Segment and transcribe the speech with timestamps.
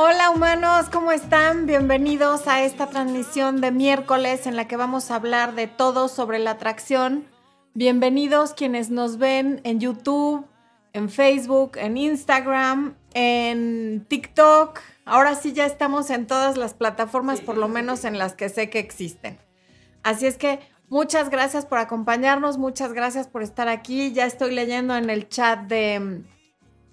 [0.00, 1.66] Hola humanos, ¿cómo están?
[1.66, 6.38] Bienvenidos a esta transmisión de miércoles en la que vamos a hablar de todo sobre
[6.38, 7.26] la atracción.
[7.74, 10.46] Bienvenidos quienes nos ven en YouTube,
[10.92, 14.78] en Facebook, en Instagram, en TikTok.
[15.04, 18.70] Ahora sí ya estamos en todas las plataformas, por lo menos en las que sé
[18.70, 19.36] que existen.
[20.04, 24.12] Así es que muchas gracias por acompañarnos, muchas gracias por estar aquí.
[24.12, 26.22] Ya estoy leyendo en el chat de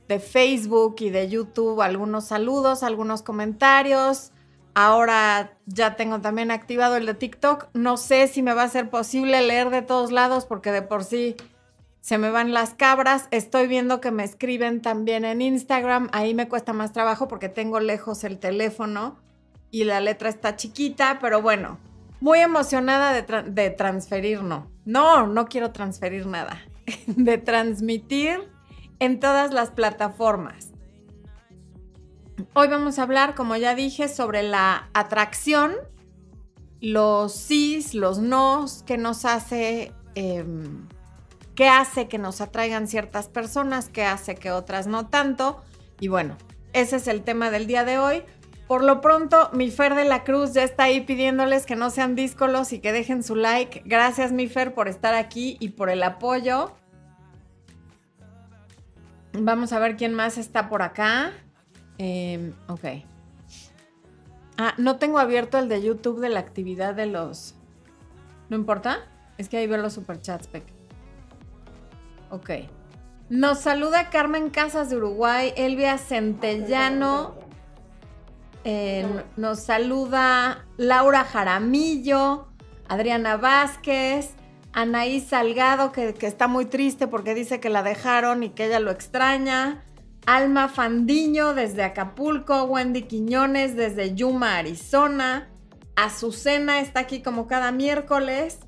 [0.07, 4.31] de Facebook y de YouTube algunos saludos, algunos comentarios.
[4.73, 7.67] Ahora ya tengo también activado el de TikTok.
[7.73, 11.03] No sé si me va a ser posible leer de todos lados porque de por
[11.03, 11.35] sí
[12.01, 13.27] se me van las cabras.
[13.31, 16.09] Estoy viendo que me escriben también en Instagram.
[16.11, 19.17] Ahí me cuesta más trabajo porque tengo lejos el teléfono
[19.71, 21.79] y la letra está chiquita, pero bueno,
[22.19, 24.69] muy emocionada de, de transferir, no.
[24.85, 26.61] No, no quiero transferir nada.
[27.07, 28.54] de transmitir
[29.05, 30.71] en todas las plataformas.
[32.53, 35.73] Hoy vamos a hablar, como ya dije, sobre la atracción,
[36.81, 40.87] los sís, los nos, que nos hace, em,
[41.55, 45.61] qué hace que nos atraigan ciertas personas, qué hace que otras no tanto.
[45.99, 46.37] Y bueno,
[46.73, 48.23] ese es el tema del día de hoy.
[48.67, 52.15] Por lo pronto, mi Fer de la Cruz ya está ahí pidiéndoles que no sean
[52.15, 53.83] díscolos y que dejen su like.
[53.85, 56.73] Gracias, mi Fer, por estar aquí y por el apoyo.
[59.39, 61.31] Vamos a ver quién más está por acá.
[61.97, 62.85] Em, ok.
[64.57, 67.55] Ah, no tengo abierto el de YouTube de la actividad de los...
[68.49, 68.99] ¿No importa?
[69.37, 70.73] Es que ahí veo los superchats, Peque.
[72.29, 72.49] Ok.
[73.29, 77.35] Nos saluda Carmen Casas de Uruguay, Elvia Centellano.
[78.63, 79.05] Eh,
[79.35, 82.47] nos saluda Laura Jaramillo,
[82.87, 84.35] Adriana Vázquez.
[84.75, 88.91] Anaí Salgado, que, está muy triste porque dice que la dejaron y que ella lo
[88.91, 89.85] extraña.
[90.25, 95.49] Alma Fandiño desde Acapulco, Wendy Quiñones desde Yuma, Arizona.
[95.95, 98.59] Azucena está aquí como cada miércoles.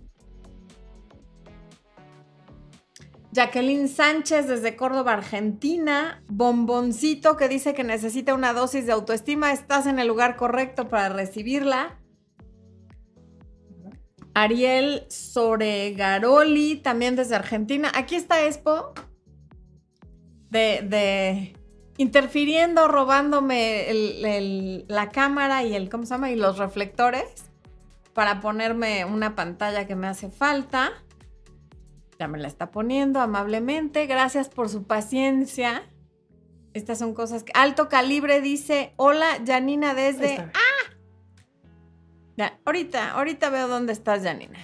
[3.33, 6.23] Jacqueline Sánchez desde Córdoba, Argentina.
[6.29, 9.51] Bomboncito que dice que necesita una dosis de autoestima.
[9.51, 11.97] Estás en el lugar correcto para recibirla.
[14.37, 17.91] Ariel Soregaroli, también desde Argentina.
[17.95, 18.93] Aquí está Expo.
[20.51, 21.55] De,
[21.97, 23.87] interfiriendo, robándome
[24.87, 26.29] la cámara y el, ¿cómo se llama?
[26.29, 27.49] Y los reflectores
[28.13, 30.91] para ponerme una pantalla que me hace falta.
[32.19, 34.05] Ya me la está poniendo amablemente.
[34.05, 35.81] Gracias por su paciencia.
[36.73, 37.53] Estas son cosas que...
[37.55, 40.51] Alto Calibre dice, hola Janina desde...
[42.37, 44.59] Ya, ahorita, ahorita veo dónde estás, Janina.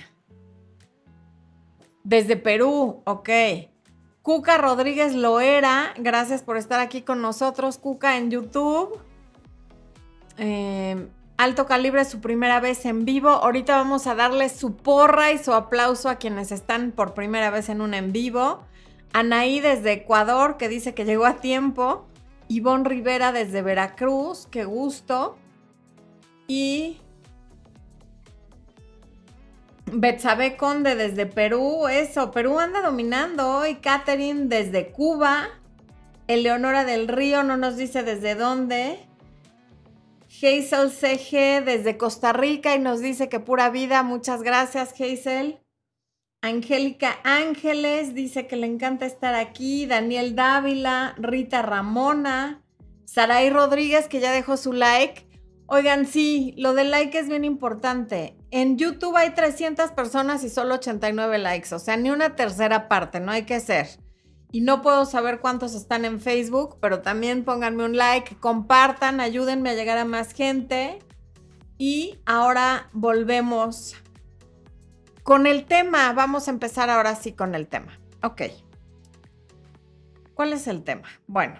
[2.03, 3.29] Desde Perú, ok.
[4.21, 8.99] Cuca Rodríguez Loera, gracias por estar aquí con nosotros, Cuca, en YouTube.
[10.37, 13.29] Em, alto calibre, su primera vez en vivo.
[13.29, 17.69] Ahorita vamos a darle su porra y su aplauso a quienes están por primera vez
[17.69, 18.63] en un en vivo.
[19.13, 22.05] Anaí desde Ecuador, que dice que llegó a tiempo.
[22.47, 25.37] Ivonne Rivera desde Veracruz, qué gusto.
[26.47, 27.02] Y
[29.91, 33.75] Betsabe Conde desde Perú, eso, Perú anda dominando hoy.
[33.75, 35.49] Catherine desde Cuba.
[36.27, 38.99] Eleonora del Río no nos dice desde dónde.
[40.41, 44.03] Hazel CG desde Costa Rica y nos dice que pura vida.
[44.03, 45.59] Muchas gracias, Hazel.
[46.41, 49.85] Angélica Ángeles dice que le encanta estar aquí.
[49.85, 52.63] Daniel Dávila, Rita Ramona,
[53.05, 55.27] Saray Rodríguez que ya dejó su like.
[55.67, 58.35] Oigan, sí, lo del like es bien importante.
[58.55, 63.19] En YouTube hay 300 personas y solo 89 likes, o sea, ni una tercera parte,
[63.19, 63.87] no hay que ser.
[64.51, 69.71] Y no puedo saber cuántos están en Facebook, pero también pónganme un like, compartan, ayúdenme
[69.71, 70.99] a llegar a más gente.
[71.79, 73.95] Y ahora volvemos
[75.23, 76.13] con el tema.
[76.13, 77.99] Vamos a empezar ahora sí con el tema.
[78.21, 78.43] Ok.
[80.35, 81.07] ¿Cuál es el tema?
[81.25, 81.55] Bueno,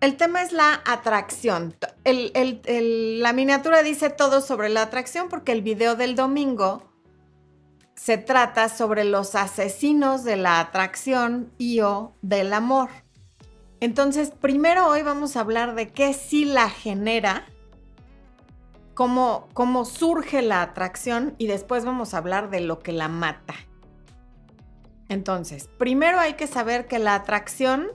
[0.00, 1.74] el tema es la atracción.
[2.04, 6.84] la miniatura dice todo sobre la atracción porque el video del domingo
[7.94, 12.90] se trata sobre los asesinos de la atracción y o del amor.
[13.80, 17.44] Entonces, primero hoy vamos a hablar de qué sí la genera,
[18.94, 23.54] cómo, cómo surge la atracción y después vamos a hablar de lo que la mata.
[25.08, 27.88] Entonces, primero hay que saber que la atracción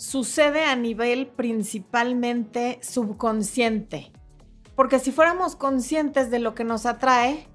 [0.00, 4.10] sucede a nivel principalmente subconsciente.
[4.74, 7.46] Porque si fuéramos conscientes de lo que nos atrae,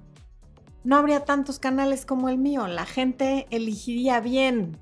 [0.84, 2.68] no habría tantos canales como el mío.
[2.68, 4.78] La gente elegiría bien.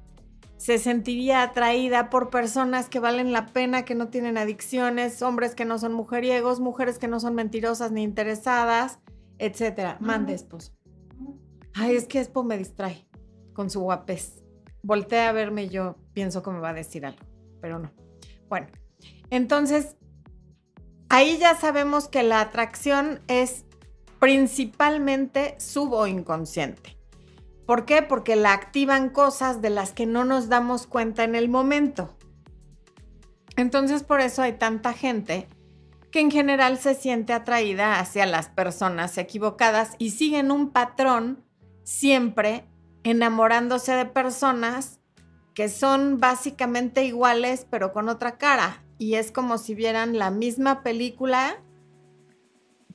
[0.57, 5.65] se sentiría atraída por personas que valen la pena, que no tienen adicciones, hombres que
[5.65, 8.99] no son mujeriegos, mujeres que no son mentirosas ni interesadas,
[9.39, 9.99] etcétera.
[10.01, 10.73] Mande, esposo.
[11.75, 13.07] Ay, es que Espo me distrae
[13.53, 14.43] con su guapés.
[14.83, 17.27] Voltea a verme y yo pienso que me va a decir algo,
[17.65, 17.91] pero no.
[18.51, 18.67] Bueno,
[19.31, 19.97] entonces,
[21.09, 23.65] ahí ya sabemos que la atracción es
[24.19, 26.99] principalmente subo inconsciente.
[27.67, 28.03] ¿Por qué?
[28.03, 32.15] Porque la activan cosas de las que no nos damos cuenta en el momento.
[33.57, 35.49] Entonces por eso hay tanta gente
[36.11, 41.43] que en general se siente atraída hacia las personas equivocadas y siguen un patrón
[41.83, 42.67] siempre
[43.05, 45.01] enamorándose de personas
[45.55, 48.83] que son básicamente iguales pero con otra cara.
[48.99, 51.61] Y es como si vieran la misma película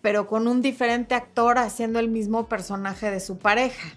[0.02, 3.90] pero con un diferente actor haciendo el mismo personaje de su pareja.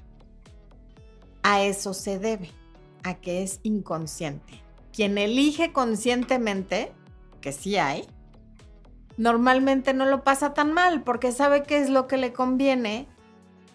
[1.42, 2.50] A eso se debe,
[3.04, 4.62] a que es inconsciente.
[4.92, 6.92] Quien elige conscientemente,
[7.40, 8.06] que sí hay,
[9.16, 13.06] normalmente no lo pasa tan mal porque sabe qué es lo que le conviene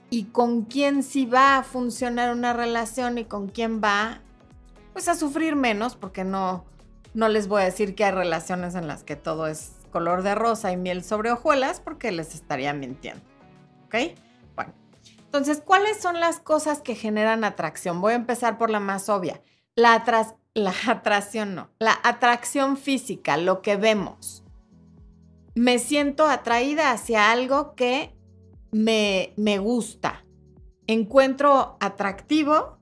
[0.09, 4.21] y con quién sí va a funcionar una relación y con quién va
[4.97, 6.65] pues a sufrir menos porque no
[7.13, 10.33] no les voy a decir que hay relaciones en las que todo es color de
[10.33, 13.21] rosa y miel sobre hojuelas porque les estaría mintiendo.
[13.85, 14.17] ¿Ok?
[14.55, 14.73] Bueno,
[15.19, 18.01] entonces, ¿cuáles son las cosas que generan atracción?
[18.01, 19.39] Voy a empezar por la más obvia.
[19.75, 20.03] La,
[20.55, 24.43] la atracción no, la atracción física, lo que vemos.
[25.53, 28.15] Me siento atraída hacia algo que
[28.71, 30.25] me, me gusta.
[30.87, 32.76] Encuentro atractivo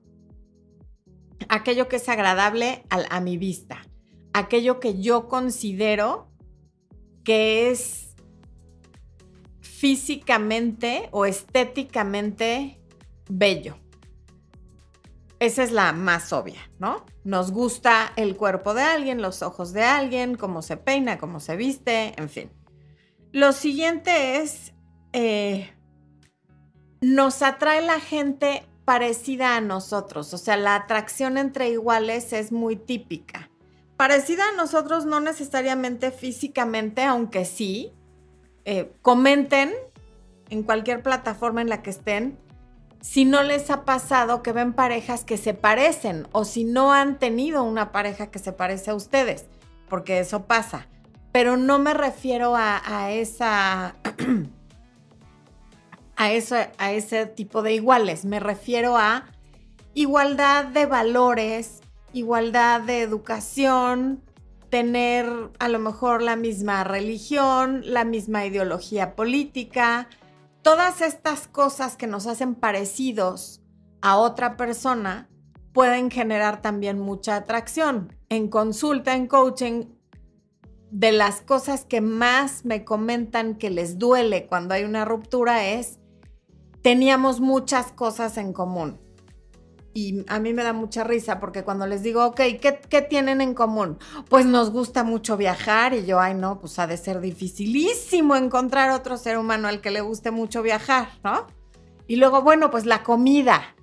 [1.48, 3.86] aquello que es agradable a, mi vista,
[4.32, 6.28] aquello que yo considero
[7.24, 8.14] que es
[9.60, 12.80] físicamente o estéticamente
[13.28, 13.76] bello.
[15.38, 17.04] Esa es la más obvia, ¿no?
[17.24, 21.56] Nos gusta el cuerpo de alguien, los ojos de alguien, cómo se peina, cómo se
[21.56, 22.50] viste, en fin.
[23.32, 24.72] Lo siguiente es,
[25.12, 25.70] eh,
[27.02, 32.76] nos atrae la gente parecida a nosotros, o sea, la atracción entre iguales es muy
[32.76, 33.50] típica
[33.96, 37.92] parecida a nosotros, no necesariamente físicamente, aunque sí.
[38.64, 39.72] Eh, comenten
[40.50, 42.36] en cualquier plataforma en la que estén
[43.00, 47.20] si no les ha pasado que ven parejas que se parecen o si no han
[47.20, 49.46] tenido una pareja que se parece a ustedes,
[49.88, 50.88] porque eso pasa.
[51.30, 53.94] Pero no me refiero a, a esa...
[56.16, 59.26] a, eso, a ese tipo de iguales, me refiero a
[59.94, 61.80] igualdad de valores,
[62.12, 64.22] igualdad de educación,
[64.70, 65.26] tener
[65.58, 70.08] a lo mejor la misma religión, la misma ideología política,
[70.62, 73.62] todas estas cosas que nos hacen parecidos
[74.02, 75.28] a otra persona
[75.72, 78.16] pueden generar también mucha atracción.
[78.28, 79.84] En consulta, en coaching,
[80.90, 85.98] de las cosas que más me comentan que les duele cuando hay una ruptura es,
[86.86, 89.00] teníamos muchas cosas en común
[89.92, 93.54] y a mí me da mucha risa porque cuando les digo, ok, ¿qué, tienen en
[93.54, 93.98] común?
[94.28, 98.92] Pues nos gusta mucho viajar y yo, ay no, pues ha de ser dificilísimo encontrar
[98.92, 101.48] otro ser humano al que le guste mucho viajar, ¿no?
[102.06, 103.74] Y luego, bueno, pues la comida.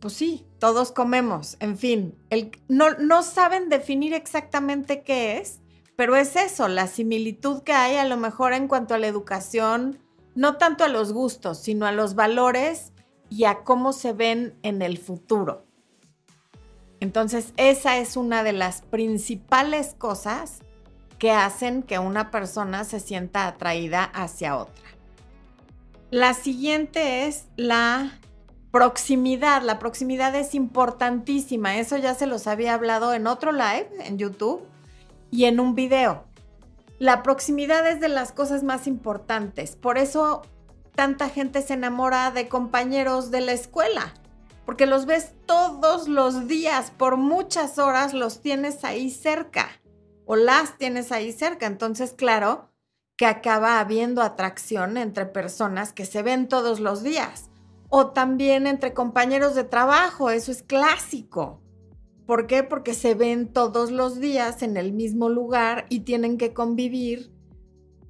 [0.00, 5.60] Pues sí, todos comemos, en fin, el, no, no saben definir exactamente qué es,
[5.94, 9.98] pero es eso, la similitud que hay a lo mejor en cuanto a la educación,
[10.38, 12.92] no tanto a los gustos, sino a los valores
[13.28, 15.66] y a cómo se ven en el futuro.
[17.00, 20.60] Entonces, esa es una de las principales cosas
[21.18, 24.84] que hacen que una persona se sienta atraída hacia otra.
[26.12, 28.12] La siguiente es la
[28.70, 29.62] proximidad.
[29.62, 31.78] La proximidad es importantísima.
[31.78, 34.62] Eso ya se los había hablado en otro live en YouTube
[35.32, 36.27] y en un video.
[36.98, 39.76] La proximidad es de las cosas más importantes.
[39.76, 40.42] Por eso
[40.96, 44.14] tanta gente se enamora de compañeros de la escuela,
[44.66, 49.68] porque los ves todos los días, por muchas horas los tienes ahí cerca
[50.26, 51.66] o las tienes ahí cerca.
[51.66, 52.72] Entonces, claro
[53.16, 57.48] que acaba habiendo atracción entre personas que se ven todos los días
[57.88, 61.60] o también entre compañeros de trabajo, eso es clásico.
[62.28, 62.62] ¿Por qué?
[62.62, 67.32] Porque se ven todos los días en el mismo lugar y tienen que convivir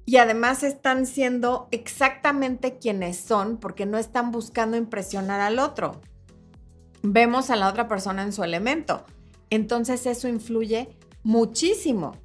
[0.05, 6.01] y además están siendo exactamente quienes son porque no están buscando impresionar al otro.
[7.01, 9.05] Vemos a la otra persona en su elemento.
[9.49, 10.89] Entonces eso influye
[11.23, 12.17] muchísimo.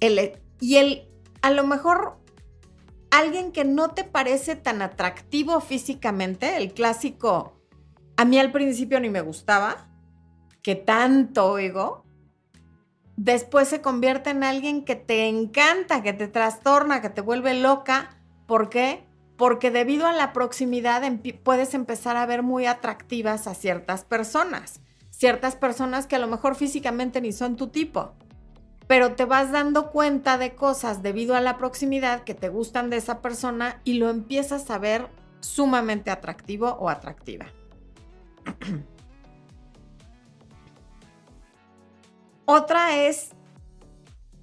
[0.00, 1.06] El, y el,
[1.40, 2.18] a lo mejor
[3.12, 7.52] alguien que no te parece tan atractivo físicamente, el clásico,
[8.16, 9.88] a mí al principio ni me gustaba,
[10.68, 12.04] que tanto oigo,
[13.16, 18.18] después se convierte en alguien que te encanta, que te trastorna, que te vuelve loca.
[18.46, 19.06] ¿Por qué?
[19.38, 21.02] Porque debido a la proximidad
[21.42, 26.54] puedes empezar a ver muy atractivas a ciertas personas, ciertas personas que a lo mejor
[26.54, 28.12] físicamente ni son tu tipo
[28.86, 32.98] pero te vas dando cuenta de cosas debido a la proximidad que te gustan de
[32.98, 35.08] esa persona y lo empiezas a ver
[35.40, 37.46] sumamente atractivo o atractiva.
[42.50, 43.32] Otra es,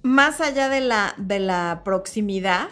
[0.04, 2.68] más allá de la, de la proximidad,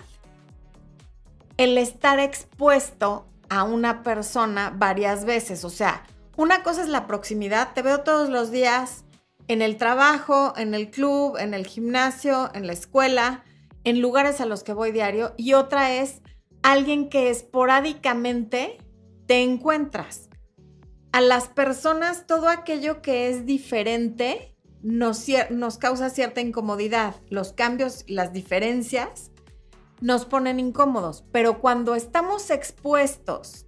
[1.57, 5.65] el estar expuesto a una persona varias veces.
[5.65, 6.05] O sea,
[6.37, 9.07] una cosa es la proximidad, te veo todos los días,
[9.49, 13.43] en el trabajo, en el club, en el gimnasio, en la escuela,
[13.83, 15.35] en lugares a los que voy diario.
[15.37, 16.23] Y otra es
[16.63, 18.79] alguien que esporádicamente
[19.27, 20.29] te encuentras.
[21.11, 24.54] A las personas todo aquello que es diferente
[24.85, 27.17] nos, causa cierta incomodidad.
[27.31, 29.31] Los cambios, las diferencias
[30.01, 31.25] nos ponen incómodos.
[31.33, 33.67] Pero cuando estamos expuestos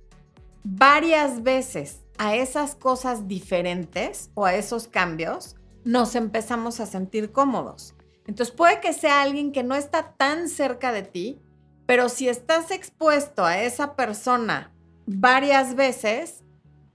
[0.63, 7.95] varias veces a esas cosas diferentes o a esos cambios, nos empezamos a sentir cómodos.
[8.27, 11.41] Entonces puede que sea alguien que no está tan cerca de ti,
[11.87, 14.73] pero si estás expuesto a esa persona
[15.07, 16.43] varias veces,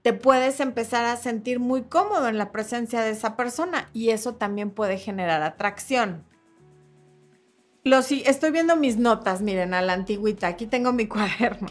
[0.02, 4.34] te puedes empezar a sentir muy cómodo en la presencia de esa persona y eso
[4.34, 6.24] también puede generar atracción.
[7.84, 11.68] Lo, estoy viendo mis notas, miren, a la antigüita, aquí tengo mi cuaderno.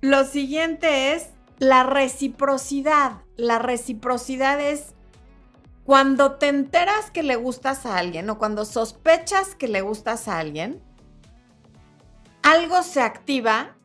[0.00, 3.22] Lo siguiente es la reciprocidad.
[3.36, 4.94] La reciprocidad es
[5.84, 10.38] cuando te enteras que le gustas a alguien o cuando sospechas que le gustas a
[10.38, 10.82] alguien,
[12.42, 13.75] algo se activa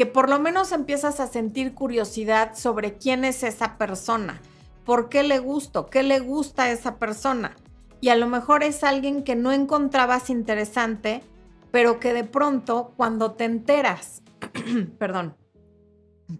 [0.00, 4.40] que por lo menos empiezas a sentir curiosidad sobre quién es esa persona,
[4.86, 7.54] por qué le gusto, qué le gusta a esa persona.
[8.00, 11.22] Y a lo mejor es alguien que no encontrabas interesante,
[11.70, 14.22] pero que de pronto cuando te enteras,
[14.98, 15.36] perdón,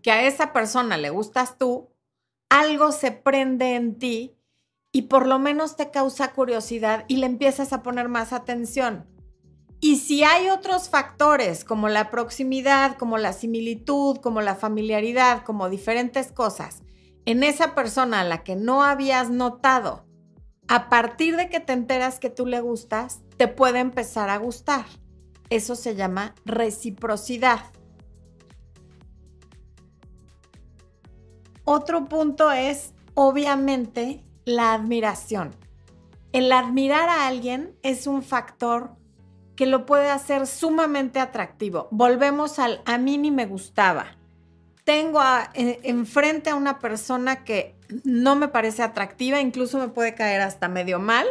[0.02, 1.90] que a esa persona le gustas tú,
[2.48, 4.38] algo se prende en ti
[4.90, 9.04] y por lo menos te causa curiosidad y le empiezas a poner más atención.
[9.80, 15.70] Y si hay otros factores como la proximidad, como la similitud, como la familiaridad, como
[15.70, 16.82] diferentes cosas,
[17.24, 20.04] en esa persona a la que no habías notado,
[20.68, 24.84] a partir de que te enteras que tú le gustas, te puede empezar a gustar.
[25.48, 27.60] Eso se llama reciprocidad.
[31.64, 35.56] Otro punto es, obviamente, la admiración.
[36.32, 38.99] El admirar a alguien es un factor
[39.60, 41.88] que lo puede hacer sumamente atractivo.
[41.90, 44.06] Volvemos al a mí ni me gustaba.
[44.84, 45.20] Tengo
[45.52, 50.98] enfrente a una persona que no me parece atractiva, incluso me puede caer hasta medio
[50.98, 51.26] mal,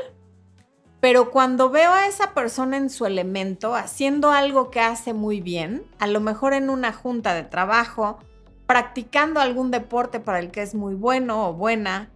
[0.99, 5.83] pero cuando veo a esa persona en su elemento, haciendo algo que hace muy bien,
[5.97, 8.19] a lo mejor en una junta de trabajo,
[8.67, 12.11] practicando algún deporte para el que es muy bueno o buena,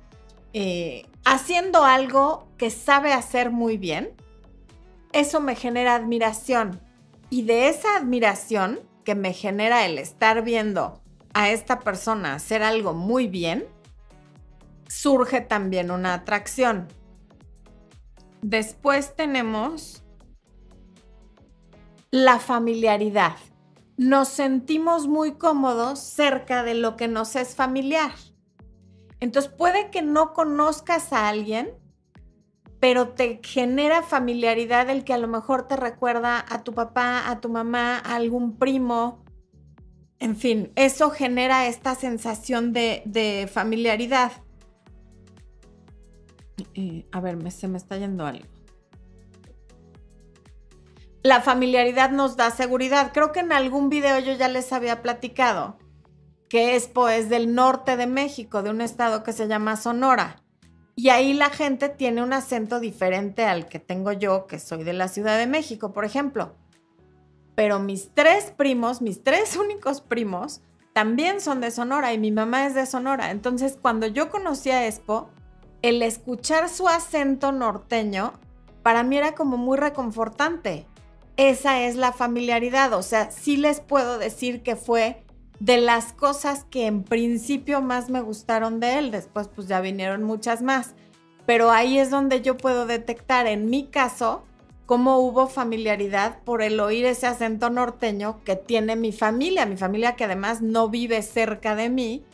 [0.53, 4.13] eh, haciendo algo que sabe hacer muy bien,
[5.13, 6.81] eso me genera admiración.
[7.29, 11.01] Y de esa admiración que me genera el estar viendo
[11.33, 13.65] a esta persona hacer algo muy bien,
[14.87, 16.87] surge también una atracción.
[18.41, 20.03] Después tenemos
[22.11, 23.37] la familiaridad.
[23.97, 28.11] Nos sentimos muy cómodos cerca de lo que nos es familiar.
[29.19, 31.71] Entonces puede que no conozcas a alguien,
[32.83, 37.39] pero te genera familiaridad el que a lo mejor te recuerda a tu papá, a
[37.39, 39.23] tu mamá, a algún primo.
[40.19, 44.33] En fin, eso genera esta sensación de, familiaridad.
[47.13, 48.47] a ver, se me está yendo algo.
[51.21, 53.11] La familiaridad nos da seguridad.
[53.13, 55.77] Creo que en algún video yo ya les había platicado
[56.49, 60.42] que es pues del norte de México, de un estado que se llama Sonora.
[60.95, 64.93] Y ahí la gente tiene un acento diferente al que tengo yo, que soy de
[64.93, 66.55] la Ciudad de México, por ejemplo.
[67.55, 70.61] Pero mis tres primos, mis tres únicos primos,
[70.93, 73.31] también son de Sonora y mi mamá es de Sonora.
[73.31, 75.29] Entonces, cuando yo conocí a Expo,
[75.81, 78.33] el escuchar su acento norteño,
[78.83, 80.85] para mí era como muy reconfortante.
[81.35, 85.22] Esa es la familiaridad, o sea, sí les puedo decir que fue
[85.63, 90.21] de las cosas que en principio más me gustaron de él, después pues ya vinieron
[90.21, 90.93] muchas más,
[91.45, 94.43] pero ahí es donde yo puedo detectar en mi caso
[94.85, 100.17] cómo hubo familiaridad por el oír ese acento norteño que tiene mi familia, mi familia
[100.17, 102.25] que además no vive cerca de mí,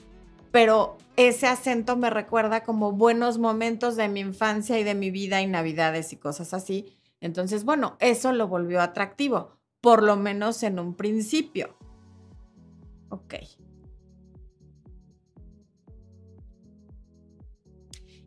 [0.50, 5.40] pero ese acento me recuerda como buenos momentos de mi infancia y de mi vida
[5.40, 6.98] y navidades y cosas así.
[7.22, 11.79] Entonces, bueno, eso lo volvió atractivo, por lo menos en un principio.
[13.10, 13.36] Ok.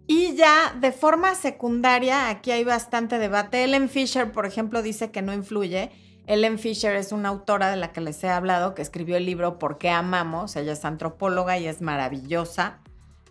[0.07, 3.65] Y ya de forma secundaria, aquí hay bastante debate.
[3.65, 5.91] Ellen Fisher, por ejemplo, dice que no influye.
[6.27, 9.59] Ellen Fisher es una autora de la que les he hablado, que escribió el libro
[9.59, 10.55] ¿Por qué amamos?
[10.57, 12.81] Ella es antropóloga y es maravillosa.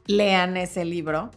[0.07, 1.29] Lean ese libro.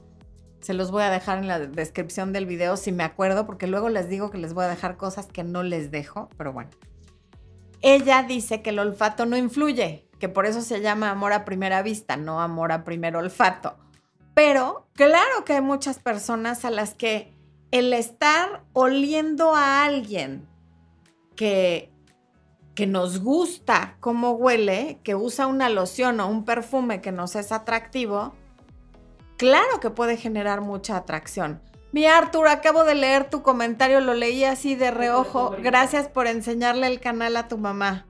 [0.60, 3.90] Se los voy a dejar en la descripción del video si me acuerdo, porque luego
[3.90, 6.70] les digo que les voy a dejar cosas que no les dejo, pero bueno.
[7.86, 11.82] Ella dice que el olfato no influye, que por eso se llama amor a primera
[11.82, 13.76] vista, no amor a primer olfato.
[14.32, 17.34] Pero claro que hay muchas personas a las que
[17.72, 20.48] el estar oliendo a alguien
[21.36, 21.92] que,
[22.74, 27.52] que nos gusta cómo huele, que usa una loción o un perfume que nos es
[27.52, 28.32] atractivo,
[29.36, 31.60] claro que puede generar mucha atracción.
[31.94, 35.54] Mi Arthur, acabo de leer tu comentario, lo leí así de reojo.
[35.60, 38.04] Gracias por enseñarle el canal a tu mamá.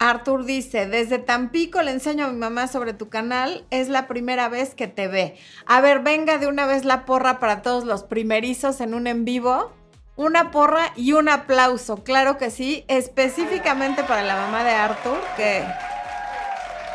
[0.00, 4.48] Arthur dice, desde Tampico le enseño a mi mamá sobre tu canal, es la primera
[4.48, 5.36] vez que te ve.
[5.64, 9.24] A ver, venga de una vez la porra para todos los primerizos en un en
[9.24, 9.72] vivo.
[10.16, 15.64] Una porra y un aplauso, claro que sí, específicamente para la mamá de Arthur, que,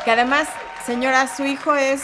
[0.04, 0.48] que además,
[0.84, 2.02] señora, su hijo es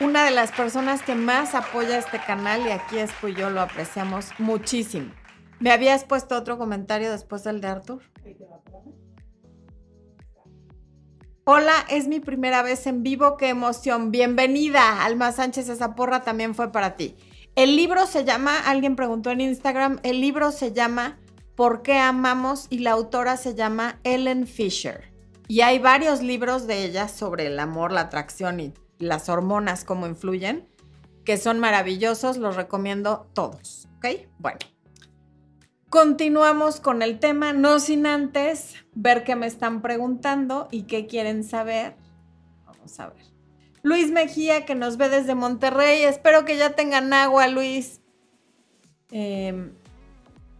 [0.00, 3.60] una de las personas que más apoya este canal y aquí es y yo lo
[3.60, 5.10] apreciamos muchísimo.
[5.58, 8.02] ¿Me habías puesto otro comentario después del de Arthur?
[11.44, 14.10] Hola, es mi primera vez en vivo, qué emoción.
[14.10, 17.16] Bienvenida, Alma Sánchez, esa porra también fue para ti.
[17.54, 21.18] El libro se llama, alguien preguntó en Instagram, el libro se llama
[21.54, 22.66] ¿Por qué amamos?
[22.68, 25.10] y la autora se llama Ellen Fisher.
[25.48, 30.06] Y hay varios libros de ella sobre el amor, la atracción y las hormonas, cómo
[30.06, 30.68] influyen,
[31.24, 33.88] que son maravillosos, los recomiendo todos.
[33.96, 34.28] ¿Ok?
[34.38, 34.58] Bueno.
[35.88, 41.44] Continuamos con el tema, no sin antes ver qué me están preguntando y qué quieren
[41.44, 41.96] saber.
[42.64, 43.24] Vamos a ver.
[43.82, 46.02] Luis Mejía, que nos ve desde Monterrey.
[46.02, 48.00] Espero que ya tengan agua, Luis.
[49.12, 49.72] Em,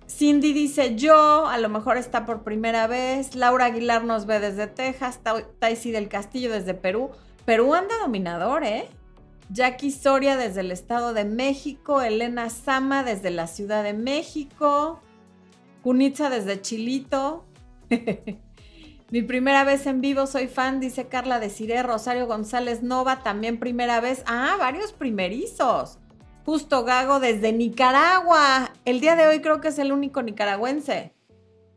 [0.08, 3.34] Cindy dice yo, a lo mejor está por primera vez.
[3.34, 5.20] Laura Aguilar nos ve desde Texas.
[5.58, 7.10] Taisi del Castillo desde Perú.
[7.46, 8.88] Perú anda dominador, ¿eh?
[9.50, 12.02] Jackie Soria desde el Estado de México.
[12.02, 15.00] Elena Sama desde la Ciudad de México.
[15.82, 17.44] Kunitza desde Chilito.
[19.10, 23.60] Mi primera vez en vivo, soy fan, dice Carla de Cire, Rosario González Nova, también
[23.60, 24.24] primera vez.
[24.26, 25.98] Ah, varios primerizos.
[26.44, 28.72] Justo Gago desde Nicaragua.
[28.84, 31.15] El día de hoy creo que es el único nicaragüense.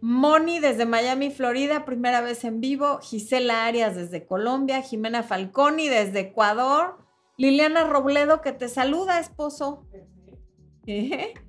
[0.02, 3.00] Moni desde Miami, Florida, primera vez en vivo.
[3.02, 4.82] Gisela Arias desde Colombia.
[4.82, 6.98] Jimena Falconi desde Ecuador.
[7.38, 9.86] Liliana Robledo que te saluda, esposo.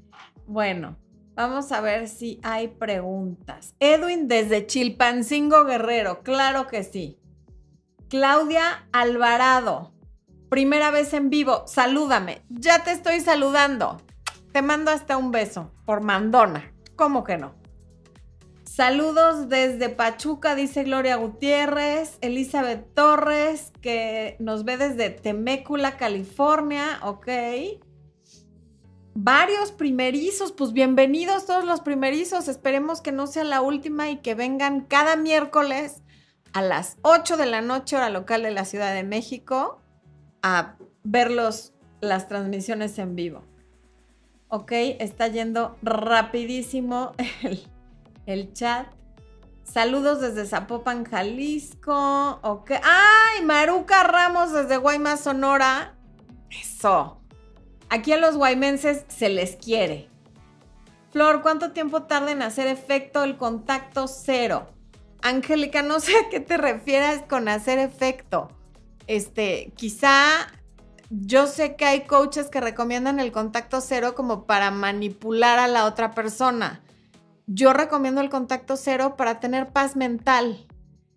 [0.46, 0.98] Bueno,
[1.40, 3.74] Vamos a ver si hay preguntas.
[3.80, 7.18] Edwin desde Chilpancingo Guerrero, claro que sí.
[8.10, 9.94] Claudia Alvarado,
[10.50, 12.42] primera vez en vivo, salúdame.
[12.50, 14.02] Ya te estoy saludando.
[14.52, 16.74] Te mando hasta un beso por mandona.
[16.94, 17.54] ¿Cómo que no?
[18.72, 27.28] Saludos desde Pachuca, dice Gloria Gutiérrez, Elizabeth Torres, que nos ve desde Temécula, California, ok
[29.12, 34.36] varios primerizos, pues bienvenidos todos los primerizos, esperemos que no sea la última y que
[34.36, 36.04] vengan cada miércoles
[36.52, 39.82] a las 8 de la noche hora local de la Ciudad de México
[40.42, 43.42] a ver las transmisiones en vivo.
[44.46, 47.68] Ok, está yendo rapidísimo el,
[48.26, 48.86] el chat.
[49.64, 52.40] Saludos desde Zapopan, Jalisco.
[52.42, 52.72] Ok.
[52.82, 53.44] ¡Ay!
[53.44, 55.94] Maruca Ramos desde Guaymas, Sonora.
[56.50, 57.20] Eso.
[57.88, 60.08] Aquí a los guaymenses se les quiere.
[61.12, 64.68] Flor, ¿cuánto tiempo tarda en hacer efecto el contacto cero?
[65.22, 68.48] Angélica, no sé a qué te refieres con hacer efecto.
[69.06, 70.46] Este, quizá
[71.10, 75.86] yo sé que hay coaches que recomiendan el contacto cero como para manipular a la
[75.86, 76.80] otra persona.
[77.52, 80.68] Yo recomiendo el contacto cero para tener paz mental.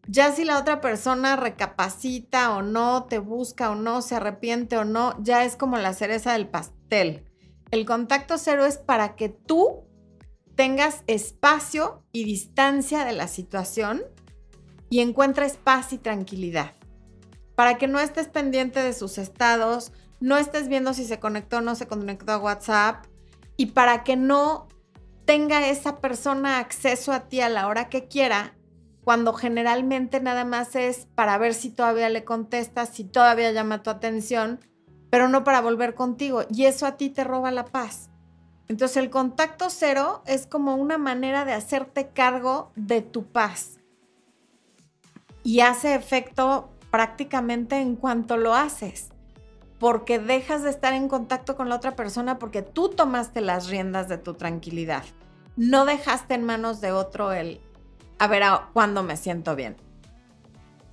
[0.07, 4.83] Ya si la otra persona recapacita o no, te busca o no, se arrepiente o
[4.83, 7.23] no, ya es como la cereza del pastel.
[7.69, 9.83] El contacto cero es para que tú
[10.55, 14.01] tengas espacio y distancia de la situación
[14.89, 16.73] y encuentres paz y tranquilidad.
[17.53, 21.61] Para que no estés pendiente de sus estados, no estés viendo si se conectó o
[21.61, 23.05] no se conectó a WhatsApp
[23.55, 24.67] y para que no
[25.25, 28.53] tenga esa persona acceso a ti a la hora que quiera
[29.03, 33.89] cuando generalmente nada más es para ver si todavía le contestas, si todavía llama tu
[33.89, 34.59] atención,
[35.09, 36.43] pero no para volver contigo.
[36.49, 38.09] Y eso a ti te roba la paz.
[38.69, 43.79] Entonces el contacto cero es como una manera de hacerte cargo de tu paz.
[45.43, 49.09] Y hace efecto prácticamente en cuanto lo haces,
[49.83, 54.07] porque dejas de estar en contacto con la otra persona porque tú tomaste las riendas
[54.07, 55.03] de tu tranquilidad.
[55.57, 57.59] No dejaste en manos de otro el,
[58.17, 59.75] a ver cuándo me siento bien.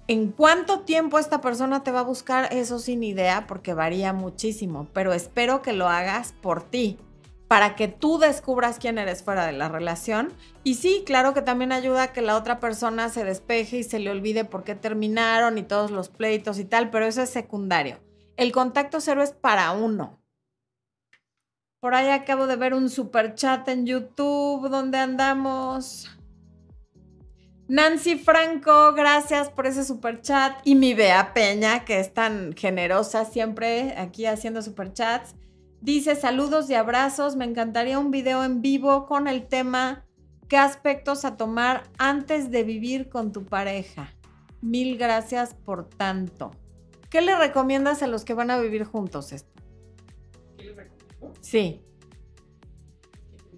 [0.09, 2.53] ¿En cuánto tiempo esta persona te va a buscar?
[2.53, 6.99] Eso sin idea porque varía muchísimo, pero espero que lo hagas por ti,
[7.47, 10.33] para que tú descubras quién eres fuera de la relación.
[10.65, 14.01] Y sí, claro que también ayuda a que la otra persona se despeje y se
[14.01, 18.10] le olvide por qué terminaron y todos los pleitos y tal, pero eso es secundario.
[18.41, 20.19] El contacto cero es para uno.
[21.79, 26.09] Por ahí acabo de ver un super chat en YouTube donde andamos.
[27.69, 30.59] Nancy Franco, gracias por ese super chat.
[30.65, 35.35] Y mi Bea Peña, que es tan generosa siempre aquí haciendo super chats.
[35.83, 40.07] Dice saludos y abrazos, me encantaría un video en vivo con el tema
[40.49, 44.15] ¿Qué aspectos a tomar antes de vivir con tu pareja?
[44.63, 46.53] Mil gracias por tanto.
[47.11, 49.35] ¿Qué le recomiendas a los que van a vivir juntos?
[50.57, 51.35] ¿Qué le recomiendo?
[51.41, 51.83] Sí.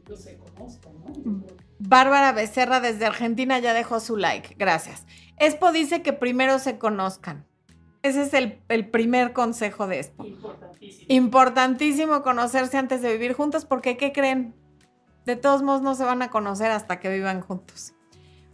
[0.07, 1.47] Que se conozcan, ¿no?
[1.79, 4.55] Bárbara Becerra desde Argentina ya dejó su like.
[4.57, 5.05] Gracias.
[5.39, 7.47] Expo dice que primero se conozcan.
[8.03, 10.25] Ese es el, primer consejo de esto.
[10.25, 11.07] Importantísimo.
[11.09, 14.55] Importantísimo conocerse antes de vivir juntos porque, ¿qué creen?
[15.25, 17.95] De todos modos no se van a conocer hasta que vivan juntos.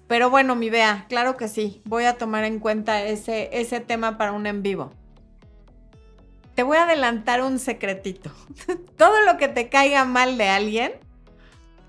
[0.09, 1.83] Pero bueno, mi Bea, claro que sí.
[1.85, 4.91] Voy a tomar en cuenta ese, ese tema para un en vivo.
[6.55, 8.33] Te voy a adelantar un secretito.
[8.97, 10.93] Todo lo que te caiga mal de alguien,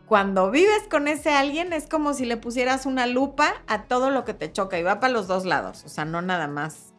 [0.05, 4.25] cuando vives con ese alguien es como si le pusieras una lupa a todo lo
[4.25, 5.83] que te choca y va para los dos lados.
[5.85, 6.93] O sea, no nada más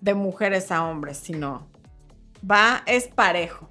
[0.00, 1.66] de mujeres a hombres, sino
[2.50, 3.68] va, es parejo.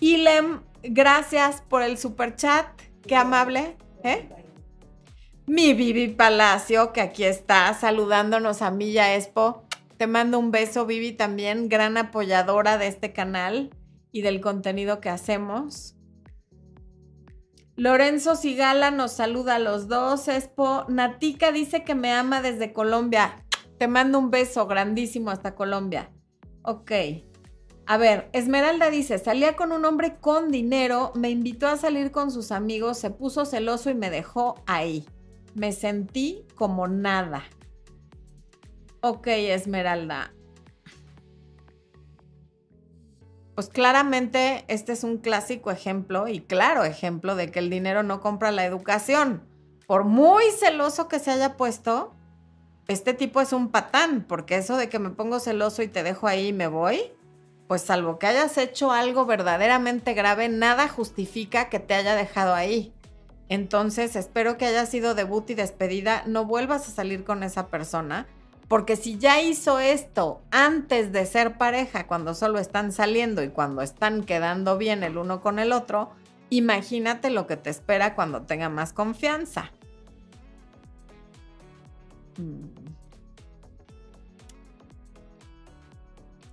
[0.00, 2.66] Ilem, gracias por el super chat,
[3.06, 3.76] qué amable.
[4.02, 4.26] ¿eh?
[5.46, 9.64] Mi Vivi Palacio, que aquí está saludándonos a Milla Expo.
[9.98, 13.70] Te mando un beso, Vivi, también gran apoyadora de este canal
[14.10, 15.96] y del contenido que hacemos.
[17.76, 20.28] Lorenzo Sigala nos saluda a los dos.
[20.28, 20.86] Expo.
[20.88, 23.44] Natica dice que me ama desde Colombia.
[23.78, 26.10] Te mando un beso grandísimo hasta Colombia.
[26.62, 26.92] Ok.
[27.86, 32.30] A ver, Esmeralda dice, salía con un hombre con dinero, me invitó a salir con
[32.30, 35.04] sus amigos, se puso celoso y me dejó ahí.
[35.54, 37.44] Me sentí como nada.
[39.00, 40.32] Ok, Esmeralda.
[43.54, 48.20] Pues claramente este es un clásico ejemplo y claro ejemplo de que el dinero no
[48.20, 49.42] compra la educación.
[49.86, 52.14] Por muy celoso que se haya puesto,
[52.88, 56.26] este tipo es un patán, porque eso de que me pongo celoso y te dejo
[56.26, 57.12] ahí y me voy,
[57.68, 62.93] pues salvo que hayas hecho algo verdaderamente grave, nada justifica que te haya dejado ahí.
[63.48, 68.26] Entonces, espero que haya sido debut y despedida, no vuelvas a salir con esa persona,
[68.68, 73.82] porque si ya hizo esto antes de ser pareja, cuando solo están saliendo y cuando
[73.82, 76.10] están quedando bien el uno con el otro,
[76.48, 79.70] imagínate lo que te espera cuando tenga más confianza.
[82.38, 82.84] Mm.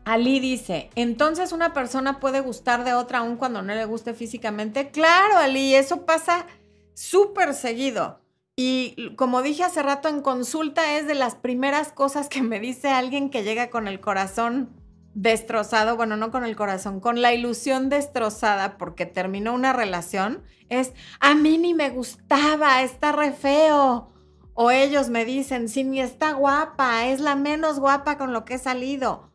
[0.04, 4.90] Ali dice, entonces una persona puede gustar de otra aún cuando no le guste físicamente.
[4.90, 6.48] Claro, Ali, eso pasa
[6.94, 8.22] súper seguido.
[8.56, 12.90] Y como dije hace rato en consulta, es de las primeras cosas que me dice
[12.90, 14.70] alguien que llega con el corazón
[15.14, 20.94] destrozado, bueno, no con el corazón, con la ilusión destrozada porque terminó una relación, es,
[21.20, 24.10] a mí ni me gustaba, está re feo.
[24.54, 28.56] O ellos me dicen, sí, ni está guapa, es la menos guapa con lo que
[28.56, 29.32] he salido.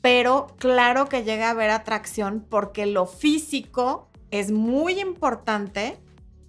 [0.00, 5.98] Pero claro que llega a haber atracción porque lo físico es muy importante,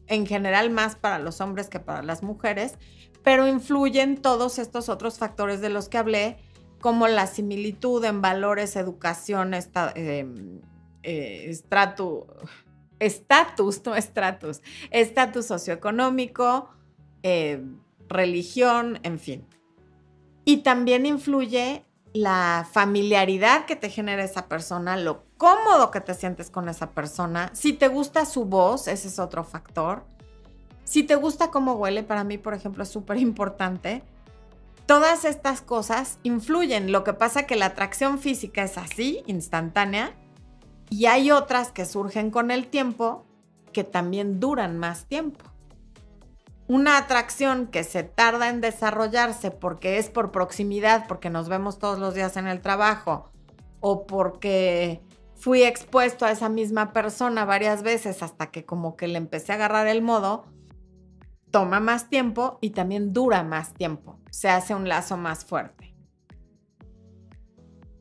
[0.07, 2.77] en general más para los hombres que para las mujeres,
[3.23, 6.37] pero influyen todos estos otros factores de los que hablé,
[6.79, 10.61] como la similitud en valores, educación, em,
[11.03, 12.25] eh, estatus,
[13.85, 16.69] no estratus, estatus socioeconómico,
[17.23, 17.63] eh,
[18.07, 19.45] religión, en fin.
[20.45, 26.49] Y también influye la familiaridad que te genera esa persona, lo cómodo que te sientes
[26.49, 27.49] con esa persona.
[27.53, 30.03] Si te gusta su voz, ese es otro factor.
[30.83, 34.03] Si te gusta cómo huele, para mí, por ejemplo, es súper importante.
[34.85, 36.91] Todas estas cosas influyen.
[36.91, 40.15] Lo que pasa que la atracción física es así, instantánea,
[40.89, 43.25] y hay otras que surgen con el tiempo
[43.73, 45.43] que también duran más tiempo.
[46.67, 51.97] una atracción que se tarda en desarrollarse porque es por proximidad, porque nos vemos todos
[51.97, 53.31] los días en el trabajo,
[53.79, 55.01] o porque
[55.37, 59.55] fui expuesto a esa misma persona varias veces hasta que como que le empecé a
[59.55, 60.45] agarrar el modo,
[61.51, 64.19] toma más tiempo y también dura más tiempo.
[64.31, 65.87] Se hace un lazo más fuerte.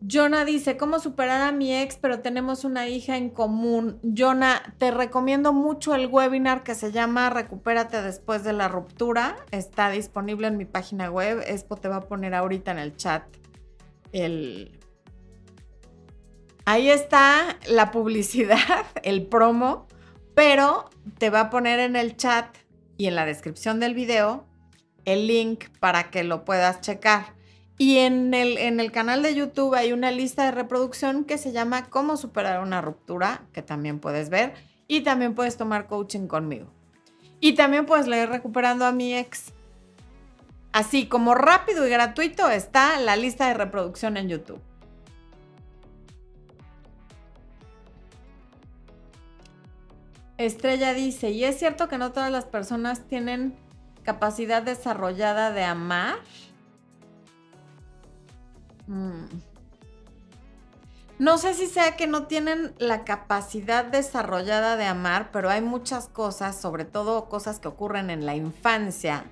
[0.08, 3.98] Jonah dice, ¿cómo superar a mi ex pero tenemos una hija en común?
[4.16, 9.36] Jonah, te recomiendo mucho el webinar que se llama Recupérate después de la ruptura.
[9.50, 11.42] Está disponible en mi página web.
[11.46, 13.24] Expo te va a poner ahorita en el chat
[14.12, 14.78] el...
[16.68, 19.86] Ahí está la publicidad, el promo,
[20.34, 22.54] pero te va a poner en el chat
[22.98, 24.44] y en la descripción del video
[25.04, 27.34] el link para que lo puedas checar.
[27.78, 31.52] Y en el, en el canal de YouTube hay una lista de reproducción que se
[31.52, 34.54] llama Cómo superar una ruptura, que también puedes ver.
[34.88, 36.72] Y también puedes tomar coaching conmigo.
[37.38, 39.52] Y también puedes leer Recuperando a mi ex.
[40.72, 44.60] Así como rápido y gratuito está la lista de reproducción en YouTube.
[50.38, 53.56] Estrella dice, ¿y es cierto que no todas las personas tienen
[54.02, 56.18] capacidad desarrollada de amar?
[58.86, 59.24] Mm.
[61.18, 66.08] No sé si sea que no tienen la capacidad desarrollada de amar, pero hay muchas
[66.08, 69.24] cosas, sobre todo cosas que ocurren en la infancia,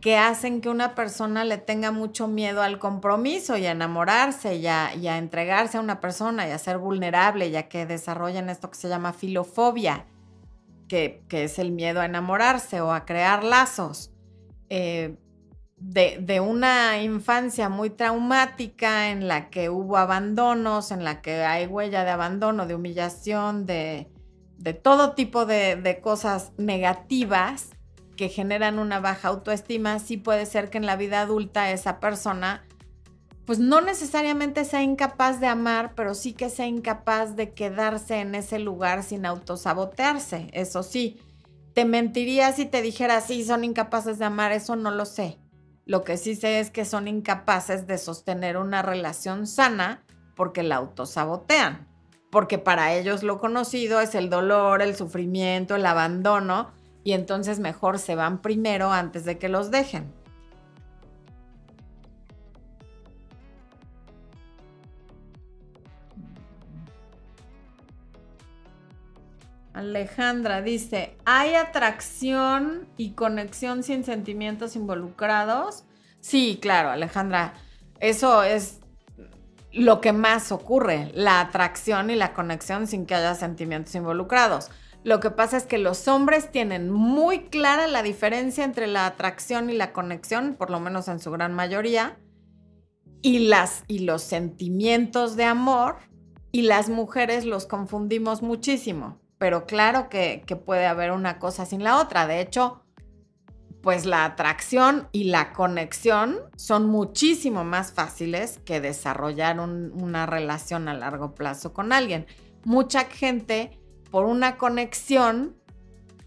[0.00, 4.66] que hacen que una persona le tenga mucho miedo al compromiso y a enamorarse y
[4.66, 8.88] a, entregarse a una persona y a ser vulnerable, ya que desarrollan esto que se
[8.88, 10.06] llama filofobia,
[10.88, 14.10] que, es el miedo a enamorarse o a crear lazos.
[14.70, 15.16] Eh,
[15.76, 22.04] de, una infancia muy traumática en la que hubo abandonos, en la que hay huella
[22.04, 24.08] de abandono, de humillación, de,
[24.82, 27.70] todo tipo de, de, cosas negativas
[28.20, 32.62] que generan una baja autoestima, sí puede ser que en la vida adulta esa persona
[33.46, 38.34] pues no necesariamente sea incapaz de amar, pero sí que sea incapaz de quedarse en
[38.34, 40.50] ese lugar sin autosabotearse.
[40.52, 41.18] Eso sí,
[41.72, 45.38] te mentiría si te dijera, sí, son incapaces de amar, eso no lo sé.
[45.86, 50.04] Lo que sí sé es que son incapaces de sostener una relación sana
[50.36, 51.88] porque la autosabotean.
[52.30, 56.70] Porque para ellos lo conocido es el dolor, el sufrimiento, el abandono,
[57.04, 60.12] y entonces mejor se van primero antes de que los dejen.
[69.72, 75.84] Alejandra dice, ¿hay atracción y conexión sin sentimientos involucrados?
[76.20, 77.54] Sí, claro, Alejandra,
[77.98, 78.80] eso es
[79.72, 84.70] lo que más ocurre, la atracción y la conexión sin que haya sentimientos involucrados.
[85.02, 89.70] Lo que pasa es que los hombres tienen muy clara la diferencia entre la atracción
[89.70, 92.18] y la conexión, por lo menos en su gran mayoría,
[93.22, 95.96] y, las, y los sentimientos de amor,
[96.52, 101.98] y las mujeres los confundimos muchísimo pero claro que, puede haber una cosa sin la
[101.98, 102.26] otra.
[102.26, 102.84] De hecho,
[103.80, 110.94] pues la atracción y la conexión son muchísimo más fáciles que desarrollar una relación a
[110.94, 112.26] largo plazo con alguien.
[112.64, 113.79] Mucha gente
[114.10, 115.56] por una conexión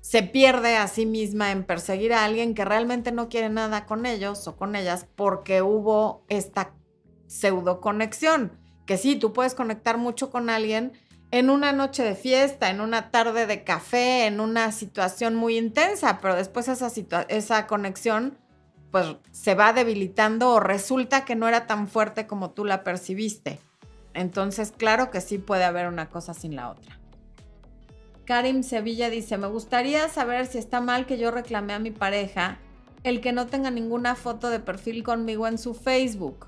[0.02, 4.06] se pierde a sí misma en perseguir a alguien que realmente no quiere nada con
[4.06, 6.74] ellos o con ellas porque hubo esta
[7.28, 8.52] pseudo conexión.
[8.86, 10.92] Que sí, tú puedes conectar mucho con alguien,
[11.32, 16.20] en una noche de fiesta, en una tarde de café, en una situación muy intensa,
[16.22, 18.38] pero después esa, conexión
[18.92, 23.60] pues se va debilitando o resulta que no era tan fuerte como tú la percibiste.
[24.14, 27.00] Entonces, claro que sí puede haber una cosa sin la otra.
[28.26, 32.60] Karim Sevilla dice, me gustaría saber si está mal que yo reclamé a mi pareja
[33.04, 36.48] el que no tenga ninguna foto de perfil conmigo en su Facebook.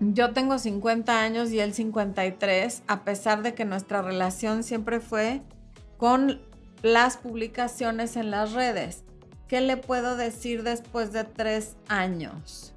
[0.00, 5.42] Yo tengo 50 años y él 53, a pesar de que nuestra relación siempre fue
[5.98, 6.40] con
[6.82, 9.04] las publicaciones en las redes.
[9.46, 12.74] ¿Qué le puedo decir después de tres años?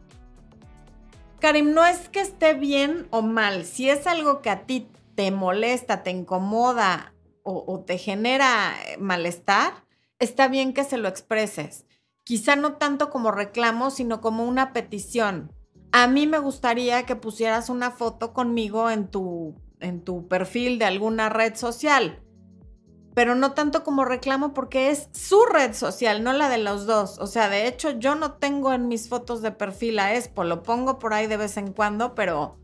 [1.39, 3.65] Karim, no es que esté bien o mal.
[3.65, 7.13] Si es algo que a ti te molesta, te incomoda
[7.47, 9.85] o, o te genera eh, malestar,
[10.19, 11.85] está bien que se lo expreses.
[12.23, 15.51] Quizá no tanto como reclamo, sino como una petición
[15.91, 20.85] a mí me gustaría que pusieras una foto conmigo en tu, en tu perfil de
[20.85, 22.21] alguna red social,
[23.13, 27.17] pero no tanto como reclamo porque es su red social, no la de los dos.
[27.19, 30.61] O sea, de hecho yo no tengo en mis fotos de perfil a Expo, lo
[30.61, 32.57] pongo por ahí de vez en cuando, pero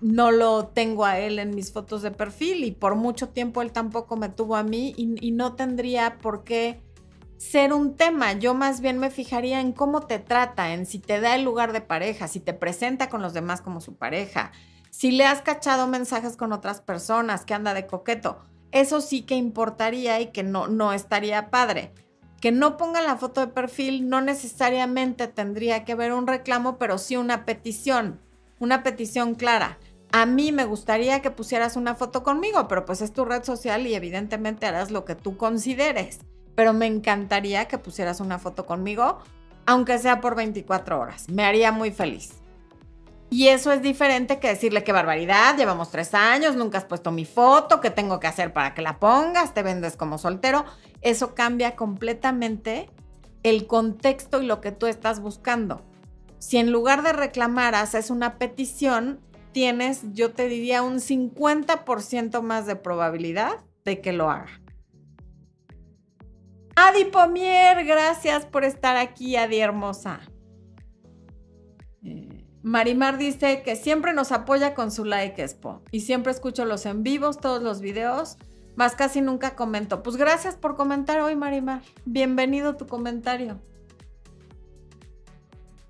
[0.00, 3.72] no lo tengo a él en mis fotos de perfil y por mucho tiempo él
[3.72, 6.80] tampoco me tuvo a mí y, no tendría por qué
[7.36, 8.32] ser un tema.
[8.34, 11.72] Yo más bien me fijaría en cómo te trata, en si te da el lugar
[11.72, 14.52] de pareja, si te presenta con los demás como su pareja,
[14.90, 18.38] si le has cachado mensajes con otras personas, que anda de coqueto.
[18.70, 21.92] Eso sí que importaría y que no, no estaría padre.
[22.40, 26.98] Que no ponga la foto de perfil no necesariamente tendría que ver un reclamo, pero
[26.98, 28.20] sí una petición,
[28.60, 29.78] una petición clara.
[30.10, 33.86] A mí me gustaría que pusieras una foto conmigo, pero pues es tu red social
[33.86, 36.20] y evidentemente harás lo que tú consideres.
[36.54, 39.18] Pero me encantaría que pusieras una foto conmigo,
[39.66, 41.28] aunque sea por 24 horas.
[41.28, 42.32] Me haría muy feliz.
[43.30, 47.26] Y eso es diferente que decirle qué barbaridad, llevamos tres años, nunca has puesto mi
[47.26, 50.64] foto, qué tengo que hacer para que la pongas, te vendes como soltero.
[51.02, 52.88] Eso cambia completamente
[53.42, 55.82] el contexto y lo que tú estás buscando.
[56.38, 59.20] Si en lugar de reclamar haces una petición,
[59.52, 64.60] tienes, yo te diría, un 50% más de probabilidad de que lo haga.
[66.76, 70.20] Adi Pomier, gracias por estar aquí, Adi hermosa.
[72.04, 75.82] Eh, Marimar dice que siempre nos apoya con su like, Expo.
[75.90, 78.36] Y siempre escucho los en vivos, todos los videos,
[78.76, 80.04] más casi nunca comento.
[80.04, 81.82] Pues gracias por comentar hoy, Marimar.
[82.04, 83.60] Bienvenido tu comentario.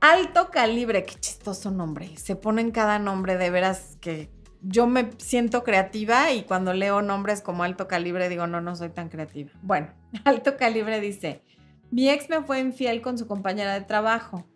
[0.00, 2.16] Alto calibre, qué chistoso nombre.
[2.16, 4.30] Se ponen cada nombre, de veras que
[4.62, 8.90] yo me siento creativa y cuando leo nombres como alto calibre digo, no, no soy
[8.90, 9.50] tan creativa.
[9.62, 9.88] Bueno,
[10.24, 11.42] alto calibre dice,
[11.90, 14.46] mi ex me fue infiel con su compañera de trabajo.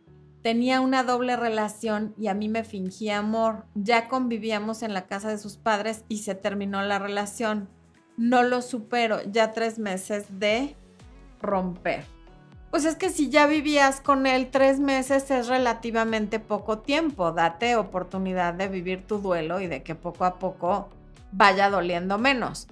[0.43, 3.67] Tenía una doble relación y a mí me fingía amor.
[3.75, 7.69] Ya convivíamos en la casa de sus padres y se terminó la relación.
[8.17, 10.77] No lo supero, ya tres meses de
[11.41, 12.05] romper.
[12.73, 17.31] Pues es que si ya vivías con él tres meses es relativamente poco tiempo.
[17.31, 20.89] Date oportunidad de vivir tu duelo y de que poco a poco
[21.33, 22.69] vaya doliendo menos.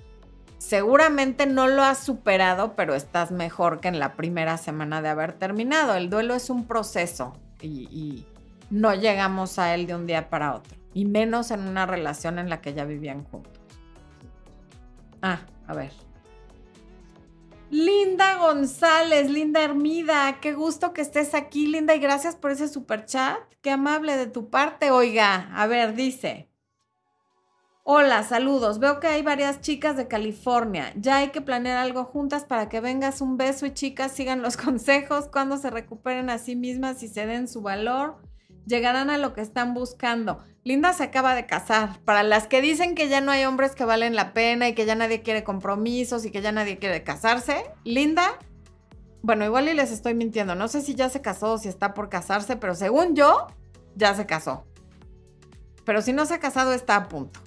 [0.56, 5.34] Seguramente no lo has superado, pero estás mejor que en la primera semana de haber
[5.34, 5.94] terminado.
[5.94, 8.24] El duelo es un proceso y,
[8.70, 12.48] no llegamos a él de un día para otro, y menos en una relación en
[12.48, 13.52] la que ya vivían juntos.
[15.20, 15.90] Ah, a ver.
[17.70, 23.04] Linda González, Linda Hermida, qué gusto que estés aquí, Linda, y gracias por ese super
[23.04, 23.38] chat.
[23.62, 25.48] Qué amable de tu parte, oiga.
[25.54, 26.48] A ver, dice.
[27.84, 28.80] Hola, saludos.
[28.80, 30.92] Veo que hay varias chicas de California.
[30.96, 34.56] Ya hay que planear algo juntas para que vengas un beso y chicas sigan los
[34.56, 38.16] consejos cuando se recuperen a sí mismas y se den su valor.
[38.66, 40.38] Llegarán a lo que están buscando.
[40.64, 42.00] Linda se acaba de casar.
[42.04, 44.86] Para las que dicen que ya no hay hombres que valen la pena y que
[44.86, 48.38] ya nadie quiere compromisos y que ya nadie quiere casarse, Linda,
[49.22, 50.54] bueno, igual y les estoy mintiendo.
[50.54, 53.46] No sé si ya se casó o si está por casarse, pero según yo,
[53.96, 54.66] ya se casó.
[55.84, 57.40] Pero si no se ha casado, está a punto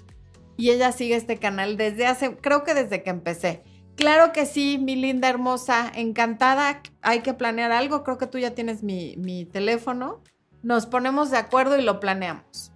[0.57, 3.63] y ella sigue este canal desde hace, creo que desde que empecé.
[3.95, 6.81] Claro que sí, mi linda hermosa, encantada.
[7.01, 8.03] Hay que planear algo.
[8.03, 10.21] Creo que tú ya tienes mi, mi teléfono.
[10.63, 12.71] Nos ponemos de acuerdo y lo planeamos.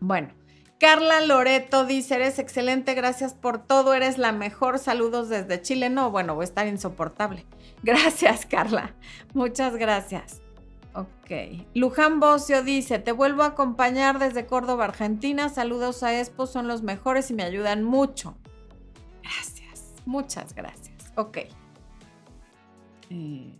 [0.00, 0.28] Bueno,
[0.78, 5.88] Carla Loreto dice, eres excelente, gracias por todo, eres la mejor, saludos desde Chile.
[5.88, 7.46] No, bueno, voy a estar insoportable.
[7.82, 8.94] Gracias, Carla.
[9.32, 10.42] Muchas gracias.
[10.94, 11.66] Ok.
[11.74, 15.50] Luján Bocio dice, te vuelvo a acompañar desde Córdoba, Argentina.
[15.50, 18.36] Saludos a Expo, son los mejores y me ayudan mucho.
[19.22, 21.12] Gracias, muchas gracias.
[21.16, 21.38] Ok.
[23.10, 23.58] Eh,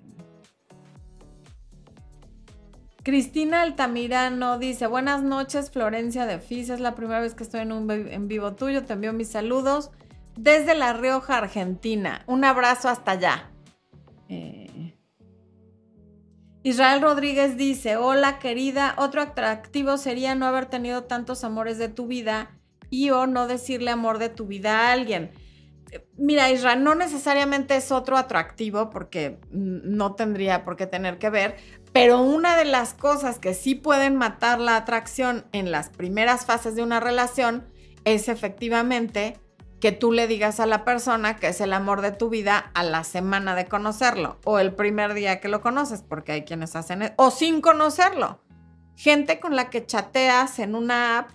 [3.06, 7.70] Cristina Altamirano dice, buenas noches, Florencia de Fis, es la primera vez que estoy en
[7.70, 9.92] un en vivo tuyo, te envío mis saludos
[10.36, 12.24] desde La Rioja, Argentina.
[12.26, 13.52] Un abrazo hasta allá.
[14.28, 14.92] Eh,
[16.64, 22.08] Israel Rodríguez dice, hola querida, otro atractivo sería no haber tenido tantos amores de tu
[22.08, 22.58] vida
[22.90, 25.30] y o no decirle amor de tu vida a alguien.
[26.16, 31.56] Mira, Israel, no necesariamente es otro atractivo porque no tendría por qué tener que ver,
[31.96, 36.74] pero una de las cosas que sí pueden matar la atracción en las primeras fases
[36.74, 37.66] de una relación
[38.04, 39.40] es efectivamente
[39.80, 42.82] que tú le digas a la persona que es el amor de tu vida a
[42.82, 47.00] la semana de conocerlo o el primer día que lo conoces, porque hay quienes hacen
[47.00, 48.42] eso, o sin conocerlo.
[48.94, 51.30] Gente con la que chateas en una app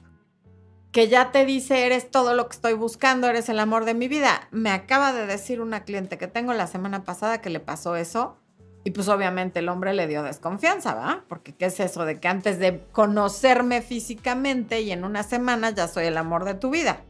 [0.92, 4.08] que ya te dice eres todo lo que estoy buscando, eres el amor de mi
[4.08, 4.48] vida.
[4.52, 8.41] Me acaba de decir una cliente que tengo la semana pasada que le pasó eso
[8.84, 11.24] y pues obviamente el hombre le dio desconfianza, ¿va?
[11.28, 15.88] Porque ¿qué es eso de que antes de conocerme físicamente y en una semana ya
[15.88, 17.02] soy el amor de tu vida?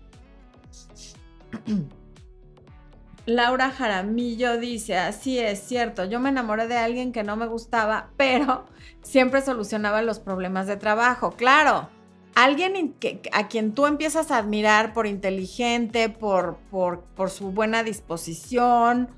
[3.26, 8.10] Laura Jaramillo dice, así es cierto, yo me enamoré de alguien que no me gustaba,
[8.18, 8.66] pero
[9.04, 11.32] siempre solucionaba los problemas de trabajo.
[11.32, 11.88] Claro,
[12.36, 12.96] alguien
[13.32, 19.10] a quien tú empiezas a admirar por inteligente, por, por su buena disposición,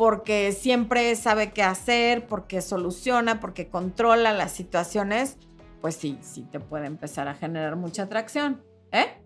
[0.00, 5.36] porque siempre sabe qué hacer, porque soluciona, porque controla las situaciones,
[5.82, 8.64] pues sí, sí te puede empezar a generar mucha atracción.
[8.92, 9.22] ¿Eh?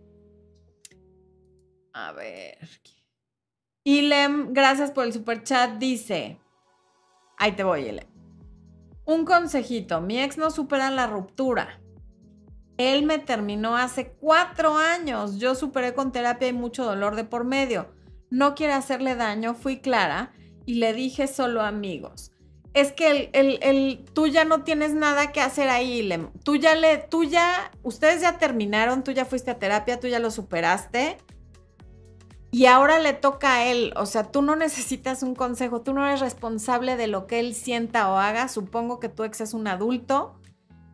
[1.92, 2.58] A ver.
[3.84, 6.40] Ilem, gracias por el super chat, dice.
[7.38, 8.08] Ahí te voy, Ilem.
[9.04, 11.80] Un consejito, mi ex no supera la ruptura.
[12.78, 15.38] Él me terminó hace cuatro años.
[15.38, 17.94] Yo superé con terapia y mucho dolor de por medio.
[18.28, 20.32] No quiere hacerle daño, fui clara
[20.66, 22.30] y le dije solo amigos.
[22.72, 26.08] Es que el, el, tú ya no tienes nada que hacer ahí,
[26.42, 30.18] Tú ya le, tú ya, ustedes ya terminaron, tú ya fuiste a terapia, tú ya
[30.18, 31.18] lo superaste.
[32.50, 36.06] Y ahora le toca a él, o sea, tú no necesitas un consejo, tú no
[36.06, 38.48] eres responsable de lo que él sienta o haga.
[38.48, 40.36] Supongo que tu ex es un adulto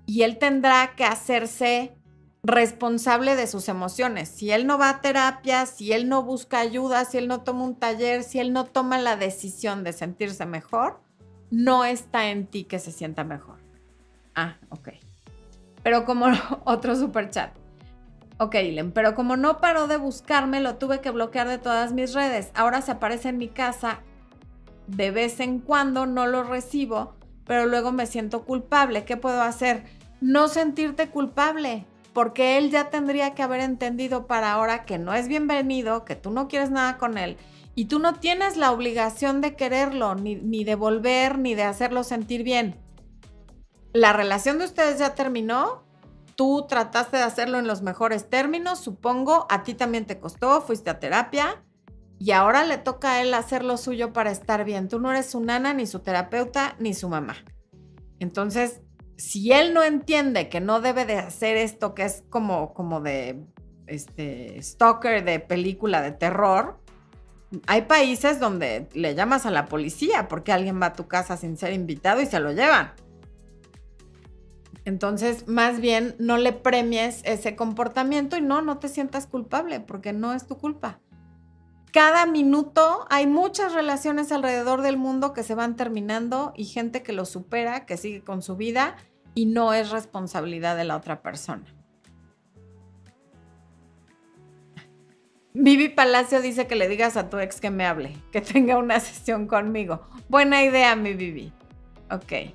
[0.07, 1.95] y él tendrá que hacerse
[2.43, 4.29] responsable de sus emociones.
[4.29, 7.65] Si él no va a terapia, si él no busca ayuda, si él no toma
[7.65, 11.01] un taller, si él no toma la decisión de sentirse mejor,
[11.51, 13.59] no está en ti que se sienta mejor.
[14.35, 14.91] Ah, ok.
[15.83, 16.27] Pero como
[16.65, 17.55] otro super chat.
[18.39, 22.15] Ok, Ilen, pero como no paró de buscarme, lo tuve que bloquear de todas mis
[22.15, 22.51] redes.
[22.55, 24.01] Ahora se aparece en mi casa
[24.87, 29.05] de vez en cuando, no lo recibo, pero luego me siento culpable.
[29.05, 29.85] ¿Qué puedo hacer?
[30.21, 35.29] no sentirte culpable, porque él ya tendría que haber entendido para ahora que no es
[35.29, 37.37] bienvenido, que tú no quieres nada con él
[37.75, 42.43] y tú no tienes la obligación de quererlo, ni, de volver, ni de hacerlo sentir
[42.43, 42.77] bien.
[43.93, 45.85] La relación de ustedes ya terminó,
[46.35, 50.91] tú trataste de hacerlo en los mejores términos, supongo, a ti también te costó, fuiste
[50.91, 51.63] a terapia
[52.19, 54.89] y ahora le toca a él hacer lo suyo para estar bien.
[54.89, 57.37] Tú no eres su nana, ni su terapeuta, ni su mamá.
[58.19, 58.83] Entonces,
[59.21, 63.45] si él no entiende que no debe de hacer esto, que es como, como de
[63.87, 66.81] este, stalker de película de terror,
[67.67, 71.59] hay países donde le llamas a la policía porque alguien va a tu casa sin
[71.59, 72.93] ser invitado y se lo llevan.
[74.87, 80.15] Entonces, más bien, no le premies ese comportamiento y no, no te sientas culpable porque
[80.15, 81.01] no es tu culpa.
[81.93, 87.13] Cada minuto hay muchas relaciones alrededor del mundo que se van terminando y gente que
[87.13, 88.97] lo supera, que sigue con su vida
[89.41, 91.65] y no es responsabilidad de la otra persona.
[95.55, 99.01] Vivi Palacio dice que le digas a tu ex que me hable, que tenga una
[99.01, 100.07] sesión conmigo.
[100.29, 101.55] Buena idea, mi Vivi.
[102.11, 102.33] Ok.
[102.33, 102.53] Eh.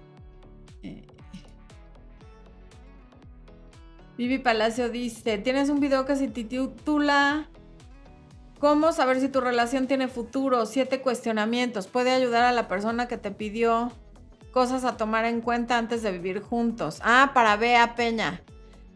[4.15, 7.49] Vivi Palacio dice, tienes un video que se titula
[8.59, 10.67] ¿Cómo saber si tu relación tiene futuro?
[10.67, 11.87] Siete cuestionamientos.
[11.87, 13.91] Puede ayudar a la persona que te pidió
[14.55, 17.01] cosas a tomar en cuenta antes de vivir juntos.
[17.03, 18.41] Ah, para Bea Peña.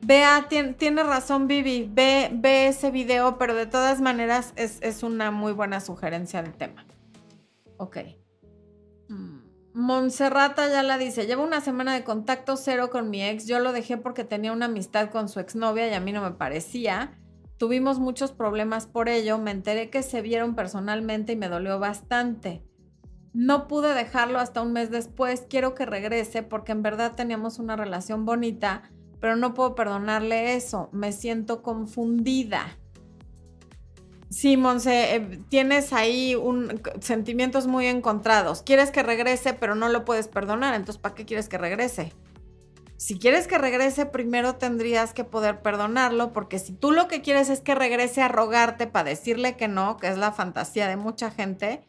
[0.01, 5.51] Bea, tiene, razón Vivi, ve, ve, ese video, pero de todas maneras es, una muy
[5.51, 6.86] buena sugerencia de tema.
[7.76, 7.97] Ok.
[9.10, 9.39] Mm,
[9.74, 13.74] Monserrata ya la dice, llevo una semana de contacto cero con mi ex, yo lo
[13.74, 17.20] dejé porque tenía una amistad con su exnovia y a mí no me parecía.
[17.57, 22.64] Tuvimos muchos problemas por ello, me enteré que se vieron personalmente y me dolió bastante.
[23.34, 27.75] No pude dejarlo hasta un mes después, quiero que regrese porque en verdad teníamos una
[27.75, 28.84] relación bonita,
[29.19, 32.77] pero no puedo perdonarle eso, me siento confundida.
[34.30, 38.61] Sí, Monse, eh, tienes ahí un, sentimientos muy encontrados.
[38.61, 42.13] Quieres que regrese, pero no lo puedes perdonar, entonces ¿para qué quieres que regrese?
[42.97, 47.49] Si quieres que regrese, primero tendrías que poder perdonarlo, porque si tú lo que quieres
[47.49, 51.32] es que regrese a rogarte para decirle que no, que es la fantasía de mucha
[51.32, 51.88] gente,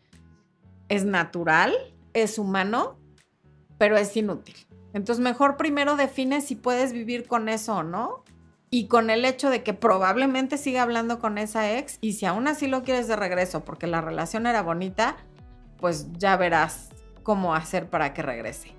[0.90, 1.72] es natural,
[2.12, 2.98] es humano,
[3.78, 4.56] pero es inútil.
[4.92, 8.24] Entonces mejor primero define si puedes vivir con eso o no.
[8.72, 12.46] Y con el hecho de que probablemente siga hablando con esa ex y si aún
[12.46, 15.16] así lo quieres de regreso porque la relación era bonita,
[15.78, 16.90] pues ya verás
[17.24, 18.72] cómo hacer para que regrese.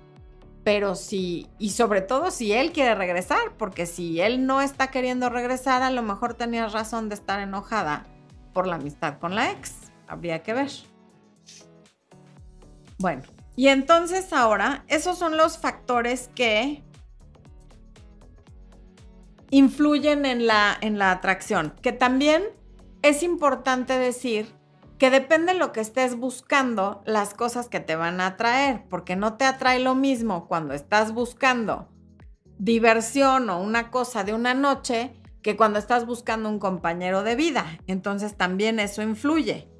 [0.64, 5.28] Pero si, y sobre todo si él quiere regresar, porque si él no está queriendo
[5.28, 8.06] regresar, a lo mejor tenías razón de estar enojada
[8.54, 9.74] por la amistad con la ex.
[10.06, 10.70] Habría que ver.
[13.02, 13.22] Bueno,
[13.56, 16.84] y entonces ahora, esos son los factores que
[19.50, 22.44] influyen en la, en la atracción, que también
[23.02, 24.54] es importante decir
[24.98, 29.16] que depende de lo que estés buscando, las cosas que te van a atraer, porque
[29.16, 31.88] no te atrae lo mismo cuando estás buscando
[32.58, 37.80] diversión o una cosa de una noche que cuando estás buscando un compañero de vida.
[37.88, 39.71] Entonces también eso influye.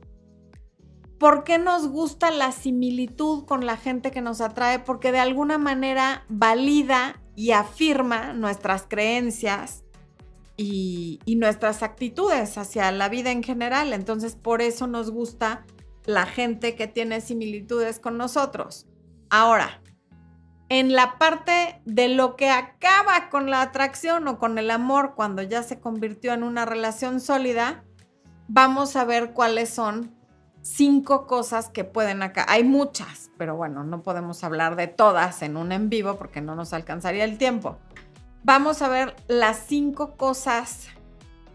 [1.23, 4.81] ¿Por qué nos gusta la similitud con la gente que nos atrae?
[4.81, 9.85] Porque de alguna manera valida y afirma nuestras creencias
[10.57, 13.93] y, nuestras actitudes hacia la vida en general.
[13.93, 15.65] Entonces, por eso nos gusta
[16.07, 18.89] la gente que tiene similitudes con nosotros.
[19.31, 19.81] Ahora,
[20.71, 25.43] en la parte de lo que acaba con la atracción o con el amor cuando
[25.43, 27.85] ya se convirtió en una relación sólida,
[28.49, 30.21] vamos a ver cuáles son
[30.63, 32.47] cinco cosas que pueden acá.
[32.49, 36.55] Hay muchas, pero bueno, no podemos hablar de todas en un en vivo porque no
[36.55, 37.79] nos alcanzaría el tiempo.
[38.45, 40.89] Vamos a ver las cinco cosas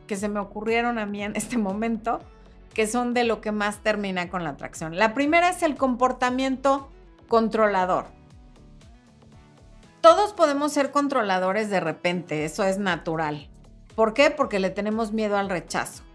[0.06, 2.20] que se me ocurrieron a mí en este momento,
[2.74, 4.98] que son de lo que más termina con la atracción.
[4.98, 6.90] La primera es el comportamiento
[7.28, 8.06] controlador.
[10.02, 13.50] Todos podemos ser controladores de repente, eso es natural.
[13.96, 14.30] ¿Por qué?
[14.30, 16.07] Porque le tenemos miedo al rechazo.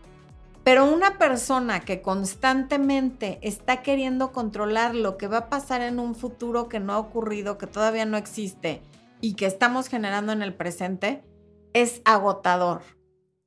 [0.64, 6.14] Pero una persona que constantemente está queriendo controlar lo que va a pasar en un
[6.14, 8.80] futuro que no ha ocurrido, que todavía no existe
[9.20, 11.24] y que estamos generando en el presente,
[11.72, 12.82] es agotador.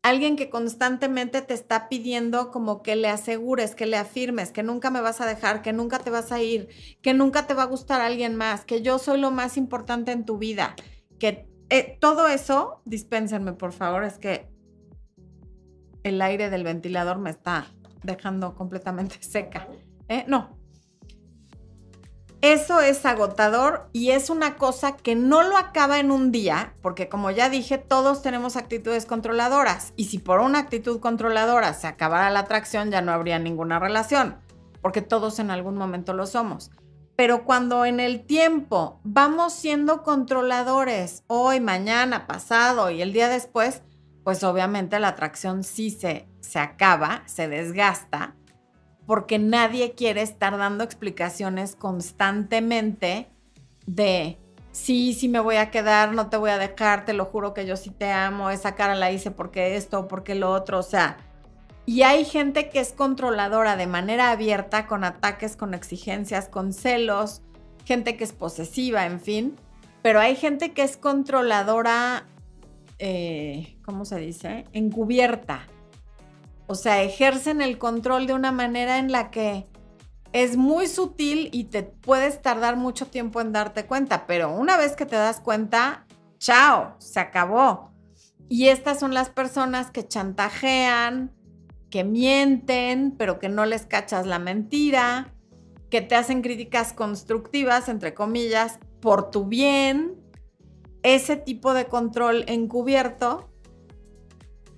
[0.04, 4.92] Alguien que constantemente te está pidiendo como que le asegures, que le afirmes, que nunca
[4.92, 6.68] me vas a dejar, que nunca te vas a ir,
[7.02, 10.26] que nunca te va a gustar alguien más, que yo soy lo más importante en
[10.26, 10.76] tu vida,
[11.18, 14.55] que eh, todo eso, dispénsenme por favor, es que
[16.06, 17.66] el aire del ventilador me está
[18.04, 19.68] dejando completamente seca.
[20.08, 20.24] ¿eh?
[20.28, 20.56] No.
[22.42, 27.10] Eso es agotador y es una cosa que no lo acaba en un día, porque
[27.10, 29.94] como ya dije, todos tenemos actitudes controladoras.
[29.96, 34.38] Y si por una actitud controladora se acabara la atracción, ya no habría ninguna relación,
[34.84, 36.70] porque todos en algún momento lo somos.
[37.16, 43.82] Pero cuando en el tiempo vamos siendo controladores, hoy, mañana, pasado y el día después,
[44.26, 48.34] pues obviamente la atracción sí se, se acaba, se desgasta,
[49.06, 53.30] porque nadie quiere estar dando explicaciones constantemente
[53.86, 54.40] de,
[54.72, 57.68] sí, sí me voy a quedar, no te voy a dejar, te lo juro que
[57.68, 61.18] yo sí te amo, esa cara la hice porque esto, porque lo otro, o sea,
[61.86, 67.44] y hay gente que es controladora de manera abierta, con ataques, con exigencias, con celos,
[67.86, 69.56] gente que es posesiva, en fin,
[70.02, 72.26] pero hay gente que es controladora
[73.00, 74.66] eh, ¿cómo se dice?
[74.74, 75.68] Encubierta.
[76.68, 79.68] O sea, ejercen el control de una manera en la que
[80.34, 84.96] es muy sutil y te puedes tardar mucho tiempo en darte cuenta, pero una vez
[84.96, 86.06] que te das cuenta,
[86.40, 87.92] chao, se acabó.
[88.50, 91.32] Y estas son las personas que chantajean,
[91.90, 95.34] que mienten, pero que no les cachas la mentira,
[95.90, 100.16] que te hacen críticas constructivas, entre comillas, por tu bien,
[101.06, 103.48] ese tipo de control encubierto,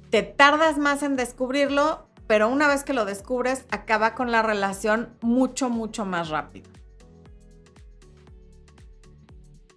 [0.09, 5.15] te tardas más en descubrirlo, pero una vez que lo descubres, acaba con la relación
[5.21, 6.69] mucho, mucho más rápido.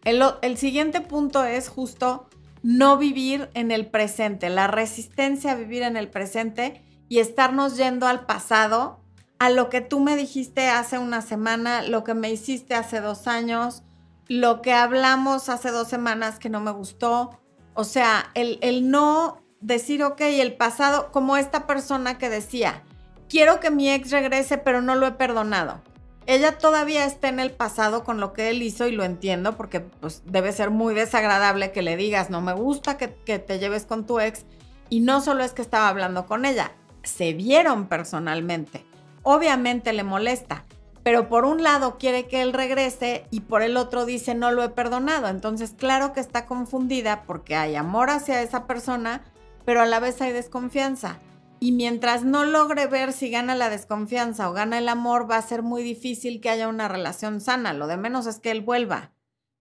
[0.02, 2.28] El, siguiente punto es justo
[2.64, 8.08] no vivir en el presente, la resistencia a vivir en el presente y estarnos yendo
[8.08, 9.04] al pasado,
[9.38, 13.28] a lo que tú me dijiste hace una semana, lo que me hiciste hace dos
[13.28, 13.84] años,
[14.30, 17.40] lo que hablamos hace dos semanas que no me gustó.
[17.74, 22.84] O sea, el, el no decir, ok, el pasado, como esta persona que decía,
[23.28, 25.82] quiero que mi ex regrese, pero no lo he perdonado.
[26.26, 29.80] Ella todavía está en el pasado con lo que él hizo y lo entiendo porque
[29.80, 33.84] pues, debe ser muy desagradable que le digas, no me gusta que, que te lleves
[33.84, 34.44] con tu ex.
[34.90, 36.70] Y no solo es que estaba hablando con ella,
[37.02, 38.86] se vieron personalmente.
[39.24, 40.66] Obviamente le molesta,
[41.02, 44.62] pero por un lado quiere que él regrese y por el otro dice no lo
[44.62, 45.28] he perdonado.
[45.28, 49.22] Entonces, claro que está confundida porque hay amor hacia esa persona,
[49.64, 51.18] pero a la vez hay desconfianza.
[51.58, 55.42] Y mientras no logre ver si gana la desconfianza o gana el amor, va a
[55.42, 57.74] ser muy difícil que haya una relación sana.
[57.74, 59.12] Lo de menos es que él vuelva,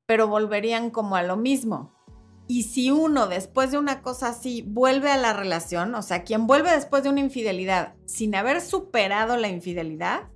[0.05, 1.93] pero volverían como a lo mismo.
[2.47, 6.47] Y si uno después de una cosa así vuelve a la relación, o sea, quien
[6.47, 10.29] vuelve después de una infidelidad sin haber superado la infidelidad,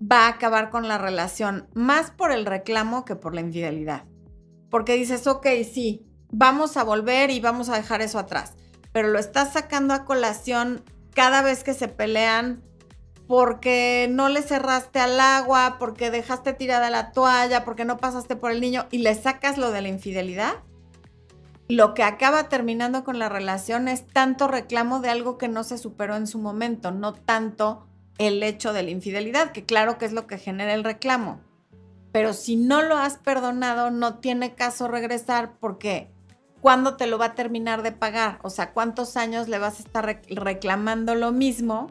[0.00, 4.04] va a acabar con la relación más por el reclamo que por la infidelidad.
[4.70, 8.54] Porque dices, ok, sí, vamos a volver y vamos a dejar eso atrás,
[8.92, 10.82] pero lo estás sacando a colación
[11.14, 12.62] cada vez que se pelean
[13.26, 18.52] porque no le cerraste al agua, porque dejaste tirada la toalla, porque no pasaste por
[18.52, 20.54] el niño y le sacas lo de la infidelidad,
[21.68, 25.78] lo que acaba terminando con la relación es tanto reclamo de algo que no se
[25.78, 27.88] superó en su momento, no tanto
[28.18, 31.40] el hecho de la infidelidad, que claro que es lo que genera el reclamo.
[32.12, 36.10] Pero si no lo has perdonado, no tiene caso regresar porque
[36.60, 38.38] ¿cuándo te lo va a terminar de pagar?
[38.42, 41.90] O sea, ¿cuántos años le vas a estar reclamando lo mismo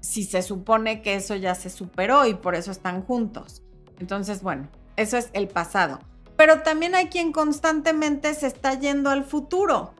[0.00, 3.62] si se supone que eso ya se superó y por eso están juntos?
[3.98, 5.98] Entonces, bueno, eso es el pasado.
[6.36, 9.94] Pero también hay quien constantemente se está yendo al futuro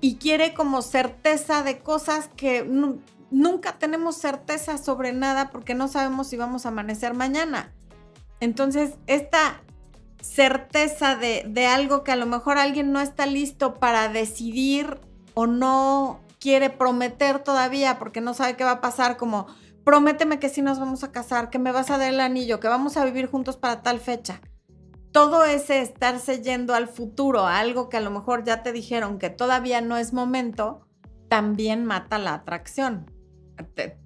[0.00, 2.62] y quiere como certeza de cosas que
[3.30, 7.72] nunca tenemos certeza sobre nada porque no sabemos si vamos a amanecer mañana.
[8.40, 9.62] Entonces, esta
[10.22, 15.00] certeza de, de algo que a lo mejor alguien no está listo para decidir
[15.34, 19.46] o no quiere prometer todavía porque no sabe qué va a pasar, como
[19.84, 22.68] prométeme que sí nos vamos a casar, que me vas a dar el anillo, que
[22.68, 24.40] vamos a vivir juntos para tal fecha.
[25.12, 29.18] Todo ese estarse yendo al futuro, a algo que a lo mejor ya te dijeron
[29.18, 30.86] que todavía no es momento,
[31.28, 33.10] también mata la atracción.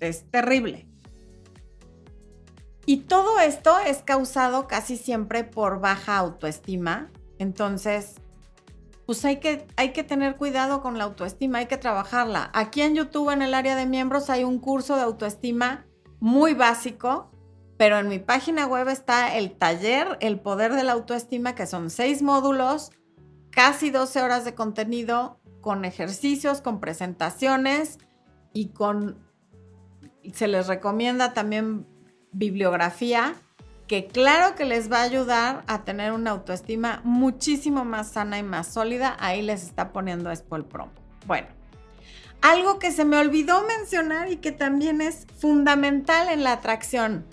[0.01, 0.87] Es terrible.
[2.87, 7.11] Y todo esto es causado casi siempre por baja autoestima.
[7.39, 8.17] Entonces,
[9.07, 12.51] pues hay que, hay que tener cuidado con la autoestima, hay que trabajarla.
[12.53, 15.87] Aquí en YouTube, en el área de miembros, hay un curso de autoestima
[16.21, 17.31] muy básico,
[17.77, 21.91] pero en mi página web está el taller El Poder de la Autoestima, que son
[21.91, 22.93] seis módulos,
[23.51, 27.99] casi 12 horas de contenido, con ejercicios, con presentaciones
[28.53, 29.19] y con,
[30.33, 31.87] se les recomienda también
[32.33, 33.35] bibliografía
[33.87, 38.43] que claro que les va a ayudar a tener una autoestima muchísimo más sana y
[38.43, 39.17] más sólida.
[39.21, 40.89] Ahí les está poniendo Spol Pro.
[41.27, 41.49] Bueno,
[42.41, 47.27] algo que se me olvidó mencionar y que también es fundamental en la atracción,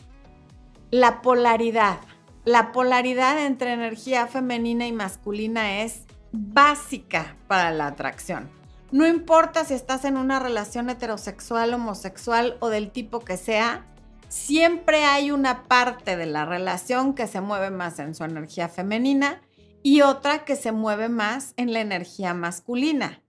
[0.89, 1.99] la polaridad.
[2.43, 8.49] La polaridad entre energía femenina y masculina es básica para la atracción.
[8.91, 13.85] No importa si estás en una relación heterosexual, homosexual o del tipo que sea,
[14.27, 19.41] siempre hay una parte de la relación que se mueve más en su energía femenina
[19.81, 23.23] y otra que se mueve más en la energía masculina.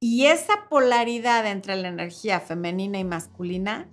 [0.00, 3.88] Y esa polaridad entre la energía femenina y masculina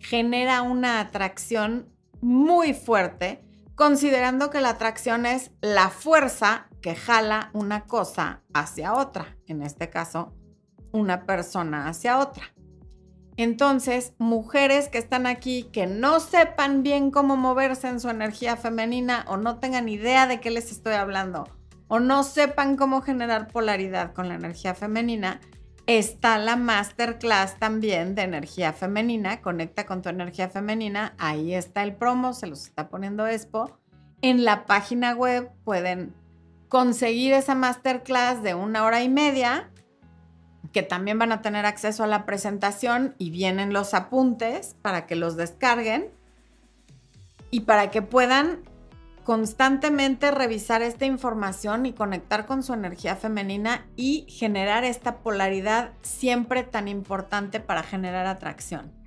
[0.00, 1.88] genera una atracción
[2.20, 3.44] muy fuerte,
[3.76, 9.88] considerando que la atracción es la fuerza que jala una cosa hacia otra, en este
[9.88, 10.34] caso,
[10.92, 12.44] una persona hacia otra.
[13.38, 19.24] Entonces, mujeres que están aquí que no sepan bien cómo moverse en su energía femenina
[19.28, 21.48] o no tengan idea de qué les estoy hablando
[21.88, 25.40] o no sepan cómo generar polaridad con la energía femenina,
[25.86, 29.42] está la masterclass también de energía femenina.
[29.42, 31.14] Conecta con tu energía femenina.
[31.18, 33.78] Ahí está el promo, se los está poniendo Expo.
[34.22, 36.14] En la página web pueden
[36.72, 39.68] conseguir esa masterclass de una hora y media
[40.72, 45.14] que también van a tener acceso a la presentación y vienen los apuntes para que
[45.14, 46.08] los descarguen
[47.50, 48.62] y para que puedan
[49.22, 56.62] constantemente revisar esta información y conectar con su energía femenina y generar esta polaridad siempre
[56.62, 59.01] tan importante para generar atracción.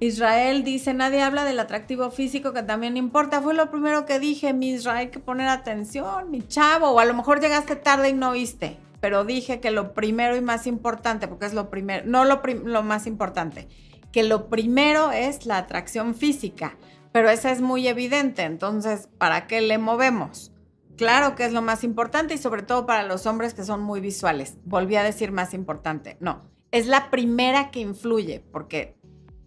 [0.00, 3.42] Israel dice, nadie habla del atractivo físico que también importa.
[3.42, 6.90] Fue lo primero que dije, mi Israel, hay que poner atención, mi chavo.
[6.90, 10.40] O a lo mejor llegaste tarde y no viste pero dije que lo primero y
[10.40, 13.66] más importante, porque es lo primero, no lo, lo más importante,
[14.12, 16.76] que lo primero es la atracción física,
[17.12, 20.52] pero esa es muy evidente, entonces, ¿para qué le movemos?
[20.96, 24.00] Claro que es lo más importante y sobre todo para los hombres que son muy
[24.00, 24.58] visuales.
[24.64, 26.18] Volví a decir más importante.
[26.20, 26.42] No,
[26.72, 28.99] es la primera que influye porque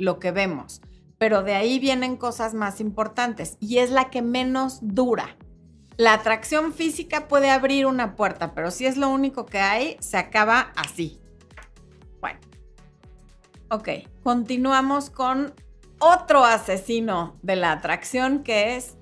[0.03, 0.81] lo que vemos,
[1.17, 5.37] pero de ahí vienen cosas más importantes y es la que menos dura.
[5.95, 10.17] La atracción física puede abrir una puerta, pero si es lo único que hay, se
[10.17, 11.21] acaba así.
[12.19, 12.39] Bueno.
[13.69, 13.89] Ok,
[14.23, 15.53] continuamos con
[15.99, 18.97] otro asesino de la atracción que es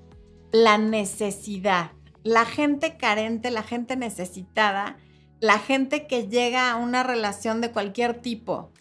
[0.52, 1.92] la necesidad.
[2.24, 4.98] La gente carente, la gente necesitada,
[5.40, 8.72] la gente que llega a una relación de cualquier tipo,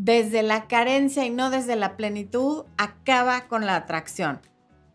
[0.00, 4.40] desde la carencia y no desde la plenitud, acaba con la atracción.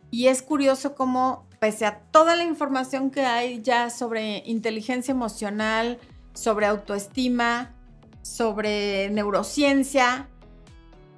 [0.09, 5.99] Y es curioso cómo pese a toda la información que hay ya sobre inteligencia emocional,
[6.33, 7.75] sobre autoestima,
[8.23, 10.27] sobre neurociencia,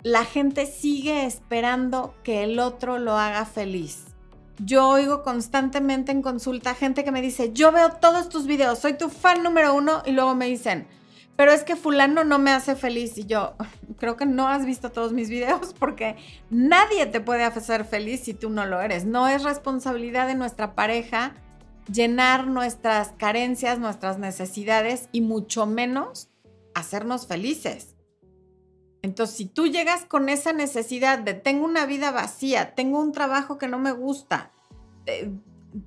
[0.04, 4.04] la gente sigue esperando que el otro lo haga feliz.
[4.60, 8.98] Yo oigo constantemente en consulta gente que me dice, yo veo todos tus videos, soy
[8.98, 10.88] tu fan número uno y luego me dicen,
[11.38, 13.56] pero es que fulano no me hace feliz y yo
[14.00, 16.18] creo que no has visto todos mis videos porque
[16.50, 19.06] nadie te puede hacer feliz si tú no lo eres.
[19.06, 21.36] No es responsabilidad de nuestra pareja
[21.92, 26.30] llenar nuestras carencias, nuestras necesidades y mucho menos
[26.74, 27.96] hacernos felices.
[29.04, 33.58] Entonces, si tú llegas con esa necesidad de tengo una vida vacía, tengo un trabajo
[33.58, 34.52] que no me gusta,
[35.06, 35.32] eh,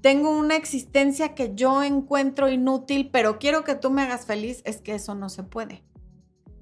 [0.01, 4.81] tengo una existencia que yo encuentro inútil, pero quiero que tú me hagas feliz, es
[4.81, 5.83] que eso no se puede.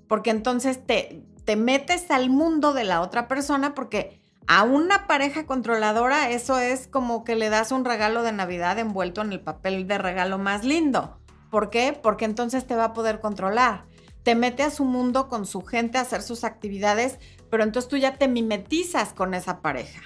[0.07, 5.45] Porque entonces te, te metes al mundo de la otra persona porque a una pareja
[5.45, 9.87] controladora eso es como que le das un regalo de Navidad envuelto en el papel
[9.87, 11.19] de regalo más lindo.
[11.51, 11.99] ¿Por qué?
[12.01, 13.85] Porque entonces te va a poder controlar
[14.29, 17.19] te mete a su mundo con su gente a hacer sus actividades,
[17.51, 20.03] pero entonces tú ya te mimetizas con esa pareja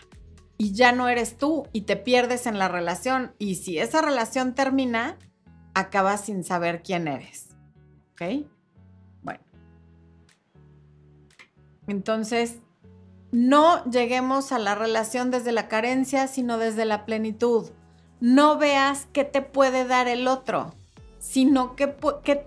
[0.63, 3.35] y ya no eres tú y te pierdes en la relación.
[3.37, 5.19] Y si esa relación termina,
[5.75, 7.49] acabas sin saber quién eres.
[8.13, 8.47] ¿Ok?
[9.23, 9.41] Bueno.
[11.89, 12.59] Entonces,
[13.33, 17.71] no lleguemos a la relación desde la carencia, sino desde la plenitud.
[18.21, 20.73] No veas qué te puede dar el otro,
[21.19, 21.93] sino qué,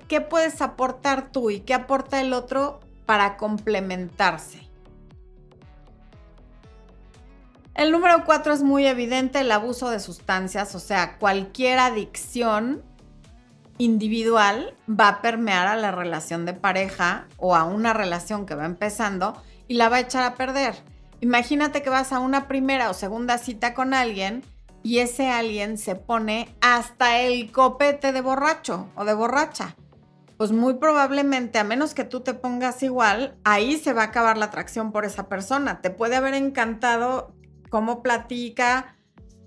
[0.07, 4.70] qué, puedes aportar tú y qué aporta el otro para complementarse.
[7.76, 12.82] El número cuatro es muy evidente, el abuso de sustancias, o sea, cualquier adicción
[13.78, 18.65] individual va a permear a la relación de pareja o a una relación que va
[18.65, 19.36] empezando
[19.67, 20.76] y la va a echar a perder.
[21.19, 24.41] Imagínate que vas a una primera o segunda cita con alguien
[24.82, 29.76] y ese alguien se pone hasta el copete de borracho o de borracha.
[30.38, 34.38] Pues muy probablemente, a menos que tú te pongas igual, ahí se va a acabar
[34.38, 35.82] la atracción por esa persona.
[35.82, 37.34] Te puede haber encantado
[37.76, 38.95] cómo platica,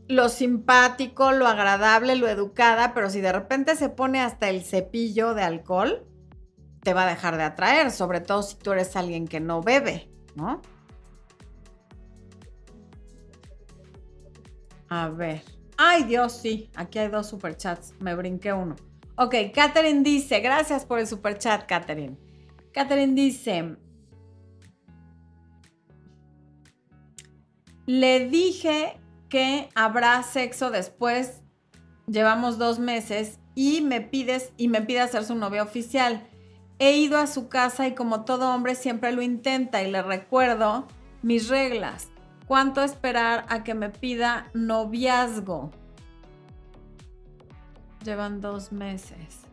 [0.07, 5.33] lo simpático, lo agradable, lo educada, pero si de repente se pone hasta el cepillo
[5.33, 6.07] de alcohol,
[6.83, 10.11] te va a dejar de atraer, sobre todo si tú eres alguien que no bebe,
[10.35, 10.61] ¿no?
[14.91, 15.43] A ver.
[15.79, 16.69] Ay, Dios, sí.
[16.75, 17.95] Aquí hay dos superchats.
[17.99, 18.77] Me brinqué uno.
[19.17, 22.19] Ok, Catherine dice, gracias por el superchat, Catherine.
[22.73, 23.79] Catherine dice,
[27.89, 31.41] le dije que habrá sexo después,
[32.07, 36.29] llevamos dos meses y me pides y me pide hacer su novia oficial.
[36.79, 40.87] He ido a su casa y como todo hombre siempre lo intenta y le recuerdo
[41.23, 42.11] mis reglas.
[42.47, 45.71] ¿Cuánto esperar a que me pida noviazgo?
[48.05, 49.48] Llevan dos meses.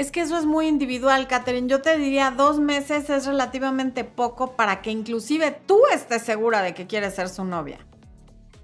[0.00, 1.68] Es que eso es muy individual, Catherine.
[1.68, 6.72] Yo te diría dos meses es relativamente poco para que inclusive tú estés segura de
[6.72, 7.86] que quieres ser su novia.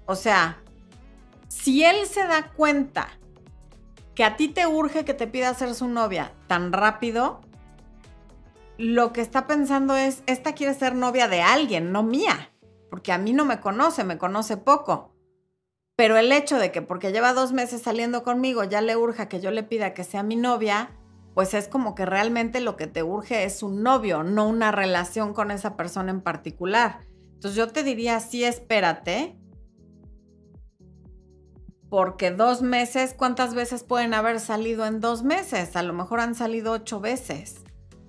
[0.07, 0.57] O sea,
[1.47, 3.09] si él se da cuenta
[4.15, 7.41] que a ti te urge que te pida ser su novia tan rápido,
[8.79, 12.49] lo que está pensando es, esta quiere ser novia de alguien, no mía,
[12.89, 15.13] porque a mí no me conoce, me conoce poco.
[15.95, 19.39] Pero el hecho de que porque lleva dos meses saliendo conmigo ya le urja que
[19.39, 20.89] yo le pida que sea mi novia,
[21.37, 25.35] pues es como que realmente lo que te urge es un novio, no una relación
[25.35, 27.01] con esa persona en particular.
[27.35, 29.37] Entonces yo te diría, sí, espérate,
[31.91, 35.75] porque dos meses, ¿cuántas veces pueden haber salido en dos meses?
[35.75, 37.57] A lo mejor han salido ocho veces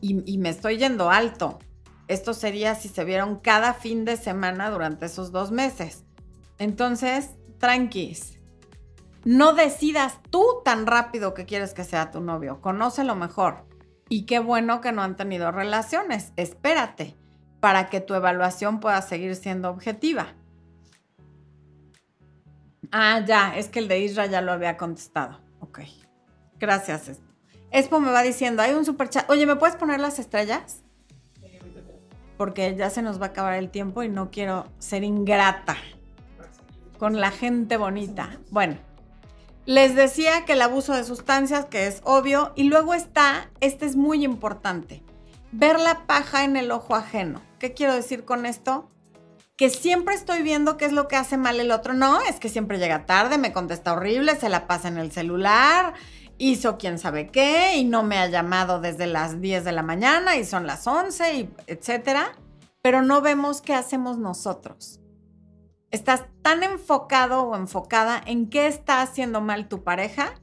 [0.01, 1.59] y, me estoy yendo alto.
[2.07, 6.07] Esto sería si se vieron cada fin de semana durante esos dos meses.
[6.57, 8.38] Entonces, tranquis.
[9.29, 12.63] No decidas tú tan rápido que quieres que sea tu novio.
[12.63, 13.67] Conócelo mejor.
[14.09, 16.33] Y qué bueno que no han tenido relaciones.
[16.37, 17.15] Espérate
[17.61, 20.29] para que tu evaluación pueda seguir siendo objetiva.
[22.91, 25.39] Ah, ya, es que el de Isra ya lo había contestado.
[25.61, 25.81] Ok.
[26.59, 27.27] Gracias, Espo.
[27.71, 29.29] Espo me va diciendo, hay un super chat.
[29.29, 30.85] Oye, ¿me puedes poner las estrellas?
[32.39, 35.77] Porque ya se nos va a acabar el tiempo y no quiero ser ingrata
[36.99, 38.41] con la gente bonita.
[38.51, 38.88] Bueno,
[39.69, 43.97] les decía que el abuso de sustancias, que es obvio, y luego está, este es
[43.97, 45.03] muy importante,
[45.53, 47.43] ver la paja en el ojo ajeno.
[47.59, 48.91] ¿Qué quiero decir con esto?
[49.59, 51.93] que siempre estoy viendo qué es lo que hace mal el otro.
[51.93, 55.95] No, es que siempre llega tarde, me contesta horrible, se la pasa en el celular,
[56.39, 60.37] hizo quién sabe qué y no me ha llamado desde las 10 de la mañana
[60.37, 62.39] y son las 11 y etcétera,
[62.83, 65.01] pero no vemos qué hacemos nosotros.
[65.91, 70.35] Estás tan enfocado o enfocada en qué está haciendo mal tu pareja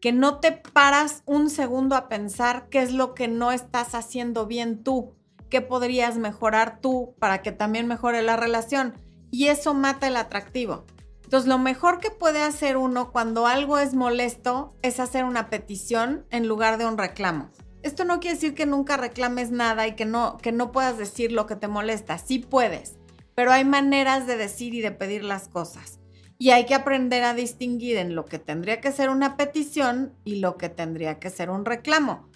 [0.00, 4.46] que no te paras un segundo a pensar qué es lo que no estás haciendo
[4.46, 5.14] bien tú
[5.52, 8.94] qué podrías mejorar tú para que también mejore la relación.
[9.30, 10.86] Y eso mata el atractivo.
[11.24, 16.24] Entonces, lo mejor que puede hacer uno cuando algo es molesto es hacer una petición
[16.30, 17.50] en lugar de un reclamo.
[17.82, 21.32] Esto no quiere decir que nunca reclames nada y que no, que no puedas decir
[21.32, 22.16] lo que te molesta.
[22.16, 22.98] Sí puedes,
[23.34, 26.00] pero hay maneras de decir y de pedir las cosas.
[26.38, 30.36] Y hay que aprender a distinguir en lo que tendría que ser una petición y
[30.36, 32.28] lo que tendría que ser un reclamo.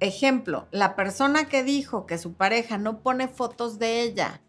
[0.00, 4.40] Ejemplo, la persona que dijo que su pareja no pone fotos de ella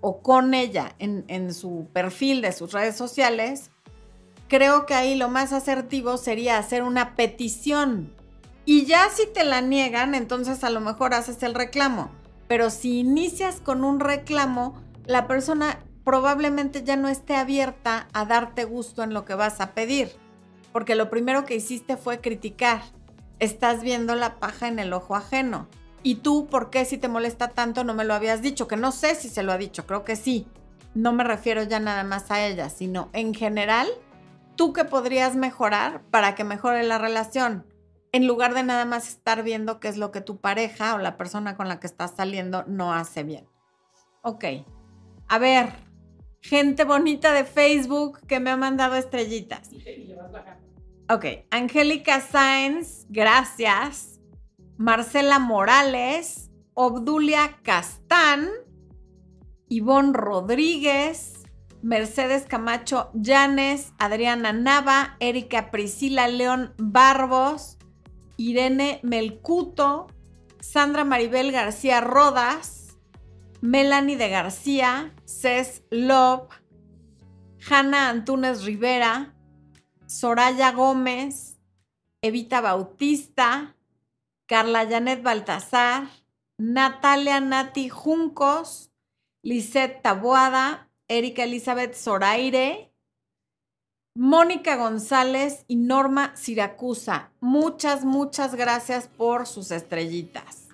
[0.00, 3.70] o con ella en, su perfil de sus redes sociales,
[4.46, 8.14] creo que ahí lo más asertivo sería hacer una petición.
[8.64, 12.10] Y ya si te la niegan, entonces a lo mejor haces el reclamo.
[12.46, 18.64] Pero si inicias con un reclamo, la persona probablemente ya no esté abierta a darte
[18.64, 20.10] gusto en lo que vas a pedir.
[20.70, 22.82] Porque lo primero que hiciste fue criticar
[23.38, 25.66] estás viendo la paja en el ojo ajeno.
[26.02, 28.68] Y tú, ¿por qué si te molesta tanto no me lo habías dicho?
[28.68, 30.46] Que no sé si se lo ha dicho, creo que sí.
[30.94, 33.88] No me refiero ya nada más a ella, sino en general,
[34.56, 37.64] tú qué podrías mejorar para que mejore la relación,
[38.12, 41.16] en lugar de nada más estar viendo qué es lo que tu pareja o la
[41.16, 43.46] persona con la que estás saliendo no hace bien.
[44.22, 44.44] Ok,
[45.28, 45.72] a ver,
[46.40, 49.70] gente bonita de Facebook que me ha mandado estrellitas.
[51.10, 54.20] Ok, Angélica Sáenz, gracias.
[54.76, 58.48] Marcela Morales, Obdulia Castán,
[59.68, 61.42] Ivonne Rodríguez,
[61.82, 67.78] Mercedes Camacho Llanes, Adriana Nava, Erika Priscila León Barbos,
[68.36, 70.06] Irene Melcuto,
[70.60, 72.87] Sandra Maribel García Rodas,
[73.60, 76.48] Melanie de García, Cés Love,
[77.68, 79.34] Hanna Antunes Rivera,
[80.06, 81.58] Soraya Gómez,
[82.22, 83.76] Evita Bautista,
[84.46, 86.08] Carla Janet Baltazar,
[86.56, 88.90] Natalia Nati Juncos,
[89.42, 92.92] Lisette Taboada, Erika Elizabeth Zoraire,
[94.14, 97.30] Mónica González y Norma Siracusa.
[97.40, 100.67] Muchas, muchas gracias por sus estrellitas.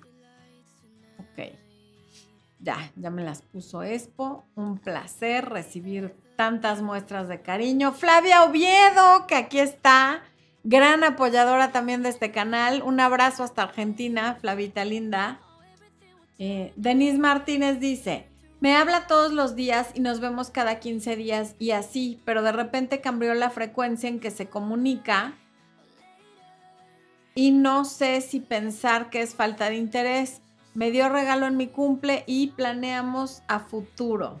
[2.65, 4.43] Ya, ya me las puso Expo.
[4.55, 7.93] Un placer recibir tantas muestras de cariño.
[7.93, 10.23] Flavia Oviedo, que aquí está,
[10.63, 12.81] gran apoyadora también de este canal.
[12.81, 15.39] Un abrazo hasta Argentina, Flavita linda.
[16.39, 18.27] Eh, Denise Martínez dice,
[18.61, 22.51] me habla todos los días y nos vemos cada 15 días y así, pero de
[22.51, 25.35] repente cambió la frecuencia en que se comunica
[27.35, 30.41] y no sé si pensar que es falta de interés.
[30.75, 34.39] Me dio regalo en mi cumple y planeamos a futuro.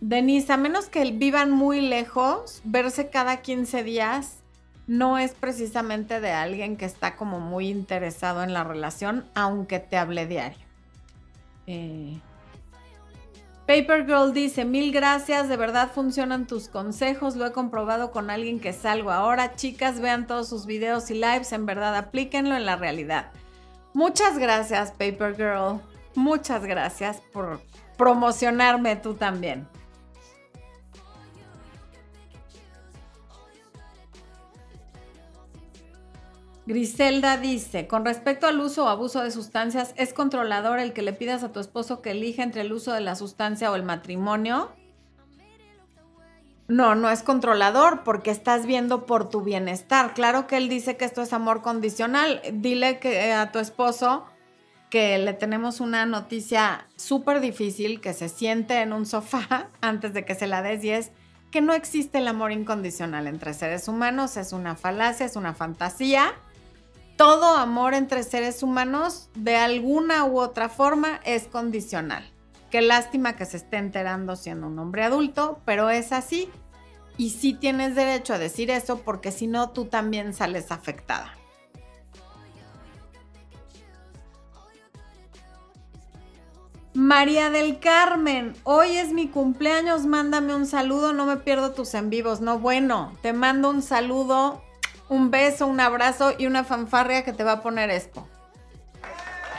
[0.00, 4.42] Denise, a menos que vivan muy lejos, verse cada 15 días
[4.86, 9.96] no es precisamente de alguien que está como muy interesado en la relación, aunque te
[9.96, 10.66] hable diario.
[11.66, 12.20] Eh,
[13.66, 18.60] Paper Girl dice, mil gracias, de verdad funcionan tus consejos, lo he comprobado con alguien
[18.60, 19.54] que salgo ahora.
[19.54, 23.30] Chicas, vean todos sus videos y lives, en verdad aplíquenlo en la realidad.
[23.94, 25.80] Muchas gracias, Paper Girl.
[26.14, 27.60] Muchas gracias por
[27.96, 29.66] promocionarme tú también.
[36.64, 41.12] Griselda dice, con respecto al uso o abuso de sustancias, ¿es controlador el que le
[41.12, 44.70] pidas a tu esposo que elija entre el uso de la sustancia o el matrimonio?
[46.72, 50.14] No, no es controlador porque estás viendo por tu bienestar.
[50.14, 52.40] Claro que él dice que esto es amor condicional.
[52.52, 54.24] Dile que eh, a tu esposo
[54.88, 60.24] que le tenemos una noticia súper difícil, que se siente en un sofá antes de
[60.24, 61.10] que se la des y es
[61.50, 66.32] que no existe el amor incondicional entre seres humanos, es una falacia, es una fantasía
[67.16, 72.24] todo amor entre seres humanos de alguna u otra forma es condicional.
[72.70, 76.50] Qué lástima que se esté enterando siendo un hombre adulto, pero es así.
[77.16, 81.36] Y sí tienes derecho a decir eso porque si no tú también sales afectada.
[86.94, 92.10] María del Carmen, hoy es mi cumpleaños, mándame un saludo, no me pierdo tus en
[92.10, 92.40] vivos.
[92.40, 94.62] No, bueno, te mando un saludo
[95.12, 98.26] un beso, un abrazo y una fanfarria que te va a poner esto.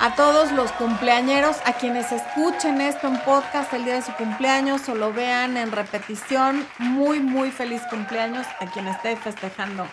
[0.04, 4.89] A todos los cumpleañeros, a quienes escuchen esto en podcast el día de su cumpleaños
[4.89, 9.88] o lo vean en repetición, muy, muy feliz cumpleaños a quien esté festejando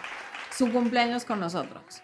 [0.50, 2.02] su cumpleaños con nosotros.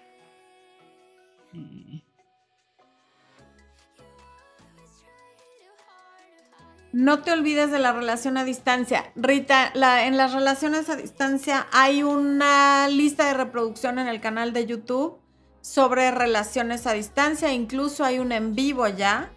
[6.92, 9.10] No te olvides de la relación a distancia.
[9.16, 9.72] Rita,
[10.04, 15.25] en las relaciones a distancia hay una lista de reproducción en el canal de YouTube
[15.66, 17.52] sobre relaciones a distancia.
[17.52, 19.30] Incluso hay un en vivo ya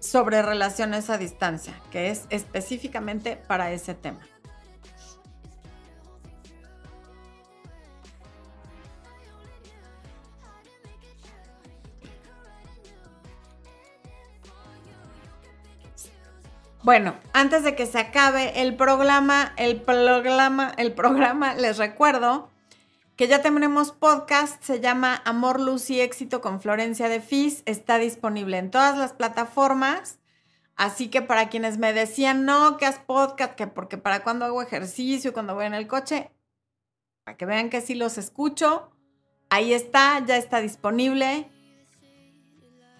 [0.00, 4.20] sobre relaciones a distancia, que es específicamente para ese tema.
[16.82, 22.51] Bueno, antes de que se acabe el programa, el programa, el programa, les recuerdo
[23.22, 27.98] que ya tenemos podcast, se llama Amor, Luz y Éxito con Florencia de Fis, está
[27.98, 30.18] disponible en todas las plataformas.
[30.74, 34.60] Así que para quienes me decían, no, que haz podcast, que porque para cuando hago
[34.60, 36.32] ejercicio, cuando voy en el coche,
[37.22, 38.90] para que vean que sí los escucho,
[39.50, 41.48] ahí está, ya está disponible.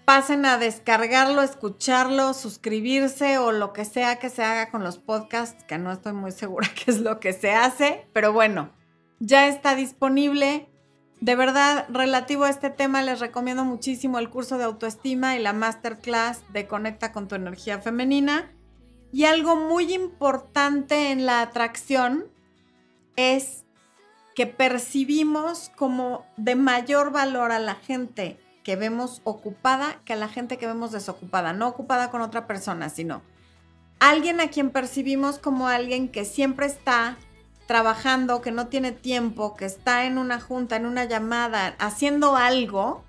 [0.05, 5.65] Pasen a descargarlo, escucharlo, suscribirse o lo que sea que se haga con los podcasts,
[5.65, 8.71] que no estoy muy segura qué es lo que se hace, pero bueno,
[9.23, 10.69] ya está disponible.
[11.21, 15.53] De verdad, relativo a este tema, les recomiendo muchísimo el curso de autoestima y la
[15.53, 18.51] masterclass de Conecta con tu energía femenina.
[19.13, 22.25] Y algo muy importante en la atracción
[23.15, 23.65] es
[24.35, 30.29] que percibimos como de mayor valor a la gente que vemos ocupada que a la
[30.29, 33.23] gente que vemos desocupada, no ocupada con otra persona, sino
[34.01, 37.19] alguien a quien percibimos como alguien que siempre está
[37.73, 43.03] trabajando, que no tiene tiempo, que está en una junta, en una llamada, haciendo algo,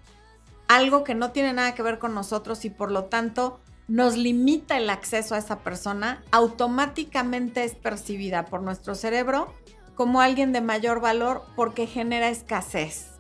[0.70, 3.60] algo que no tiene nada que ver con nosotros y por lo tanto
[3.90, 9.54] nos limita el acceso a esa persona, automáticamente es percibida por nuestro cerebro
[9.96, 13.20] como alguien de mayor valor porque genera escasez.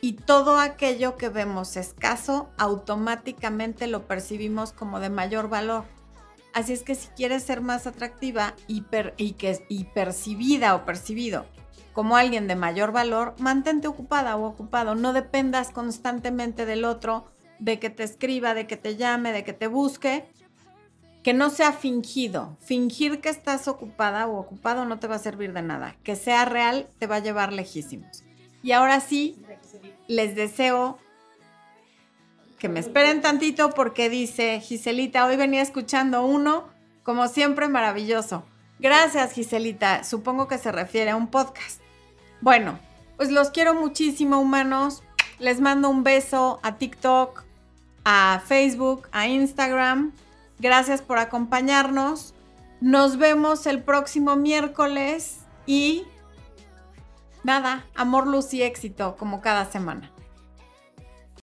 [0.00, 5.84] Y todo aquello que vemos escaso, automáticamente lo percibimos como de mayor valor.
[6.54, 11.46] Así es que si quieres ser más atractiva y, que, y percibida o percibido
[11.94, 14.94] como alguien de mayor valor, mantente ocupada o ocupado.
[14.94, 17.24] No dependas constantemente del otro,
[17.60, 20.24] de que te escriba, de que te llame, de que te busque.
[21.22, 22.58] Que no sea fingido.
[22.60, 25.96] Fingir que estás ocupada o ocupado no te va a servir de nada.
[26.02, 28.24] Que sea real te va a llevar lejísimos.
[28.62, 29.40] Y ahora sí,
[30.08, 30.98] les deseo
[32.64, 36.64] que me esperen tantito porque dice Giselita, hoy venía escuchando uno,
[37.02, 38.42] como siempre, maravilloso.
[38.78, 40.02] Gracias, Giselita.
[40.02, 41.82] Supongo que se refiere a un podcast.
[42.40, 42.78] Bueno,
[43.18, 45.02] pues los quiero muchísimo, humanos.
[45.38, 47.44] Les mando un beso a TikTok,
[48.06, 50.12] a Facebook, a Instagram.
[50.58, 52.32] Gracias por acompañarnos.
[52.80, 56.06] Nos vemos el próximo miércoles y
[57.42, 60.13] nada, amor, luz y éxito como cada semana.